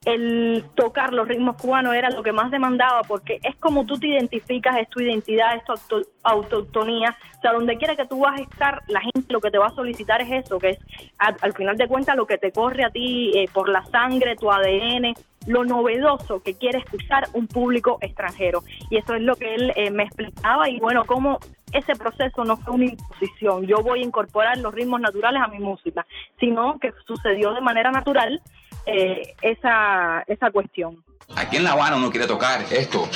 el 0.07 0.65
tocar 0.77 1.13
los 1.13 1.29
ritmos 1.29 1.57
cubanos 1.57 1.95
era 1.95 2.09
lo 2.09 2.23
que 2.23 2.33
más 2.33 2.51
demandaba 2.51 3.03
porque 3.03 3.39
es 3.43 3.55
como 3.57 3.85
tú 3.85 3.99
te 3.99 4.07
identificas, 4.07 4.79
es 4.79 4.89
tu 4.89 5.01
identidad, 5.01 5.55
es 5.57 5.63
tu 5.89 6.03
autonomía, 6.23 7.15
o 7.37 7.41
sea, 7.43 7.53
donde 7.53 7.77
quiera 7.77 7.95
que 7.97 8.07
tú 8.07 8.21
vas 8.21 8.41
a 8.41 8.43
estar, 8.43 8.83
la 8.89 9.03
gente 9.03 9.31
lo 9.31 9.43
que 9.43 9.51
te 9.51 9.59
va 9.59 9.67
a 9.67 9.75
solicitar 9.75 10.23
es 10.23 10.47
eso, 10.47 10.59
que 10.59 10.71
es 10.71 10.79
al, 11.19 11.53
final 11.53 11.77
de 11.77 11.87
cuentas 11.87 12.17
lo 12.17 12.27
que 12.27 12.39
te 12.39 12.51
corre 12.51 12.85
a 12.85 12.91
ti 12.91 13.31
eh, 13.35 13.47
por 13.53 13.69
la 13.69 13.85
sangre, 13.87 14.37
tu 14.37 14.51
ADN, 14.51 15.13
lo 15.47 15.65
novedoso 15.65 16.43
que 16.43 16.55
quiere 16.55 16.79
escuchar 16.79 17.29
un 17.35 17.47
público 17.47 17.99
extranjero. 18.01 18.63
Y 18.89 18.97
eso 18.97 19.15
es 19.15 19.23
lo 19.23 19.37
que 19.37 19.55
él 19.55 19.73
eh, 19.77 19.91
me 19.91 20.05
explicaba. 20.05 20.69
Y 20.69 20.79
bueno, 20.81 21.05
cómo 21.07 21.39
ese 21.73 21.95
proceso 21.95 22.45
no 22.45 22.57
fue 22.57 22.75
una 22.75 22.87
imposición, 22.87 23.67
yo 23.67 23.83
voy 23.83 24.01
a 24.01 24.05
incorporar 24.05 24.59
los 24.59 24.75
ritmos 24.75 25.01
naturales 25.01 25.43
a 25.43 25.49
mi 25.49 25.59
música, 25.59 26.07
sino 26.39 26.79
que 26.79 26.93
sucedió 27.07 27.53
de 27.53 27.61
manera 27.61 27.91
natural 27.91 28.41
eh, 28.87 29.35
esa, 29.43 30.23
esa 30.27 30.51
cuestión. 30.51 31.03
Aquí 31.37 31.57
en 31.57 31.64
La 31.64 31.73
Habana 31.73 31.97
uno 31.97 32.11
quiere 32.11 32.27
tocar 32.27 32.64
esto. 32.71 33.09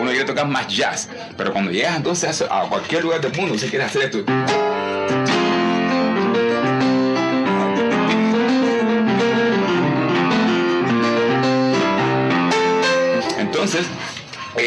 Uno 0.00 0.10
quiere 0.10 0.24
tocar 0.24 0.48
más 0.48 0.66
jazz, 0.68 1.08
pero 1.36 1.52
cuando 1.52 1.70
llegas 1.70 1.96
entonces 1.96 2.42
a 2.42 2.62
cualquier 2.68 3.04
lugar 3.04 3.20
del 3.20 3.32
mundo 3.34 3.56
se 3.56 3.68
quiere 3.68 3.84
hacer 3.84 4.02
esto. 4.02 4.24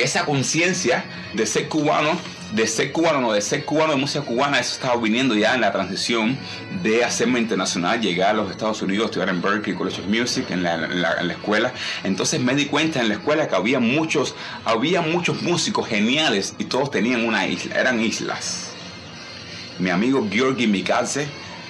Esa 0.05 0.23
conciencia 0.23 1.03
de 1.33 1.45
ser 1.45 1.67
cubano, 1.67 2.17
de 2.53 2.67
ser 2.67 2.91
cubano, 2.91 3.19
no 3.21 3.33
de 3.33 3.41
ser 3.41 3.65
cubano 3.65 3.93
de 3.93 3.99
música 3.99 4.23
cubana, 4.23 4.59
eso 4.59 4.73
estaba 4.73 4.95
viniendo 5.01 5.35
ya 5.35 5.55
en 5.55 5.61
la 5.61 5.71
transición 5.71 6.37
de 6.83 7.03
hacerme 7.03 7.39
internacional, 7.39 7.99
llegar 7.99 8.29
a 8.29 8.33
los 8.33 8.51
Estados 8.51 8.81
Unidos, 8.81 9.07
estudiar 9.07 9.29
en 9.29 9.41
Berkeley 9.41 9.75
College 9.75 10.01
of 10.01 10.07
Music, 10.07 10.45
en 10.51 10.63
la, 10.63 11.15
escuela. 11.29 11.73
Entonces 12.03 12.39
me 12.39 12.55
di 12.55 12.65
cuenta 12.65 13.01
en 13.01 13.09
la 13.09 13.15
escuela 13.15 13.47
que 13.47 13.55
había 13.55 13.79
muchos, 13.79 14.35
había 14.63 15.01
muchos 15.01 15.41
músicos 15.41 15.87
geniales 15.87 16.55
y 16.59 16.65
todos 16.65 16.91
tenían 16.91 17.25
una 17.25 17.47
isla, 17.47 17.75
eran 17.75 17.99
islas. 17.99 18.69
Mi 19.79 19.89
amigo 19.89 20.25
Georgi 20.31 20.67
Mikadze 20.67 21.27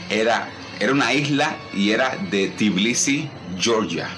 era, 0.10 0.50
era 0.80 0.91
una 0.91 1.13
isla 1.13 1.56
y 1.74 1.91
era 1.91 2.17
de 2.30 2.50
Tbilisi, 2.50 3.30
Georgia. 3.58 4.10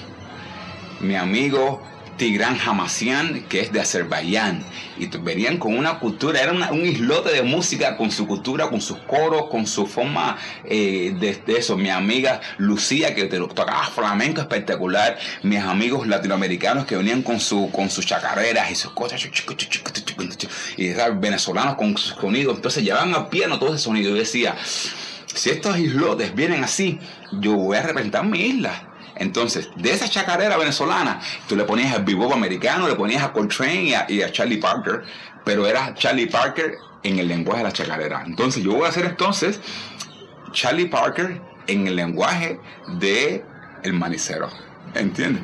Mi 1.00 1.14
amigo 1.14 1.80
Tigran 2.18 2.58
Hamasyan, 2.58 3.44
que 3.48 3.60
es 3.60 3.72
de 3.72 3.80
Azerbaiyán. 3.80 4.62
Y 4.98 5.06
venían 5.18 5.56
con 5.56 5.78
una 5.78 6.00
cultura, 6.00 6.42
era 6.42 6.52
un 6.52 6.84
islote 6.84 7.32
de 7.32 7.42
música 7.42 7.96
con 7.96 8.10
su 8.10 8.26
cultura, 8.26 8.68
con 8.68 8.80
sus 8.80 8.98
coros, 8.98 9.48
con 9.48 9.66
su 9.66 9.86
forma 9.86 10.36
eh, 10.64 11.14
de, 11.18 11.56
eso. 11.56 11.76
Mi 11.76 11.88
amiga 11.88 12.40
Lucía, 12.58 13.14
que 13.14 13.24
tocaba 13.24 13.84
flamenco 13.84 14.40
espectacular. 14.40 15.16
Mis 15.44 15.60
amigos 15.60 16.06
latinoamericanos 16.06 16.84
que 16.84 16.96
venían 16.96 17.22
con, 17.22 17.38
su, 17.38 17.70
con 17.70 17.88
sus 17.88 18.04
chacarreras 18.04 18.70
y 18.70 18.74
sus 18.74 18.90
cosas. 18.90 19.24
Y 20.76 20.88
venezolanos 21.20 21.76
con 21.76 21.96
sus 21.96 22.16
sonidos. 22.20 22.56
Entonces 22.56 22.82
llevaban 22.82 23.14
al 23.14 23.28
piano 23.28 23.58
todo 23.60 23.74
ese 23.74 23.84
sonido. 23.84 24.16
Y 24.16 24.18
decía, 24.18 24.56
si 25.32 25.50
estos 25.50 25.78
islotes 25.78 26.34
vienen 26.34 26.64
así, 26.64 26.98
yo 27.40 27.54
voy 27.54 27.76
a 27.76 27.82
reventar 27.82 28.26
mi 28.26 28.40
isla 28.40 28.87
entonces, 29.18 29.68
de 29.76 29.92
esa 29.92 30.08
chacarera 30.08 30.56
venezolana, 30.56 31.20
tú 31.48 31.56
le 31.56 31.64
ponías 31.64 31.94
al 31.94 32.04
bebop 32.04 32.32
americano, 32.32 32.88
le 32.88 32.94
ponías 32.94 33.22
a 33.22 33.32
Coltrane 33.32 33.94
y 34.08 34.22
a, 34.22 34.32
Charlie 34.32 34.58
Parker, 34.58 35.02
pero 35.44 35.66
era 35.66 35.94
Charlie 35.94 36.26
Parker 36.26 36.76
en 37.02 37.18
el 37.18 37.28
lenguaje 37.28 37.58
de 37.58 37.64
la 37.64 37.72
chacarera. 37.72 38.22
Entonces 38.26 38.62
yo 38.62 38.72
voy 38.72 38.86
a 38.86 38.88
hacer 38.88 39.04
entonces 39.04 39.60
Charlie 40.52 40.86
Parker 40.86 41.40
en 41.66 41.86
el 41.86 41.96
lenguaje 41.96 42.58
de 42.98 43.44
el 43.82 43.92
manicero. 43.92 44.50
¿Entiendes? 44.94 45.42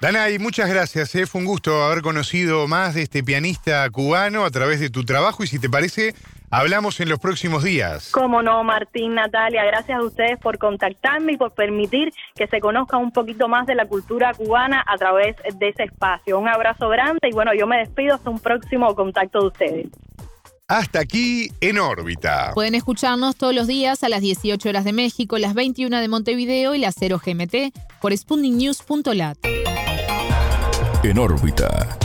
Danay, 0.00 0.38
muchas 0.38 0.68
gracias. 0.68 1.14
¿eh? 1.14 1.26
Fue 1.26 1.40
un 1.40 1.46
gusto 1.46 1.82
haber 1.84 2.02
conocido 2.02 2.66
más 2.68 2.94
de 2.94 3.02
este 3.02 3.22
pianista 3.22 3.88
cubano 3.90 4.44
a 4.44 4.50
través 4.50 4.80
de 4.80 4.90
tu 4.90 5.04
trabajo 5.04 5.44
y 5.44 5.46
si 5.46 5.58
te 5.58 5.70
parece, 5.70 6.14
hablamos 6.58 7.00
en 7.00 7.08
los 7.08 7.18
próximos 7.18 7.62
días. 7.62 8.10
Cómo 8.12 8.42
no, 8.42 8.62
Martín, 8.64 9.14
Natalia, 9.14 9.64
gracias 9.64 9.98
a 9.98 10.02
ustedes 10.02 10.38
por 10.38 10.58
contactarme 10.58 11.32
y 11.32 11.36
por 11.36 11.52
permitir 11.52 12.12
que 12.34 12.46
se 12.46 12.60
conozca 12.60 12.96
un 12.96 13.10
poquito 13.10 13.48
más 13.48 13.66
de 13.66 13.74
la 13.74 13.86
cultura 13.86 14.32
cubana 14.34 14.84
a 14.86 14.96
través 14.96 15.36
de 15.58 15.68
ese 15.68 15.84
espacio. 15.84 16.38
Un 16.38 16.48
abrazo 16.48 16.88
grande 16.88 17.28
y 17.28 17.32
bueno, 17.32 17.52
yo 17.54 17.66
me 17.66 17.78
despido 17.78 18.14
hasta 18.14 18.30
un 18.30 18.38
próximo 18.38 18.94
contacto 18.94 19.40
de 19.40 19.46
ustedes. 19.46 19.86
Hasta 20.66 21.00
aquí 21.00 21.50
en 21.60 21.78
órbita. 21.78 22.52
Pueden 22.54 22.74
escucharnos 22.74 23.36
todos 23.36 23.54
los 23.54 23.66
días 23.66 24.02
a 24.02 24.08
las 24.08 24.22
18 24.22 24.66
horas 24.68 24.84
de 24.84 24.94
México, 24.94 25.36
las 25.38 25.52
21 25.52 26.00
de 26.00 26.08
Montevideo 26.08 26.74
y 26.74 26.78
las 26.78 26.94
0 26.98 27.20
GMT 27.24 27.76
por 28.00 28.16
spundingnews.lat. 28.16 29.36
En 31.02 31.18
órbita. 31.18 31.98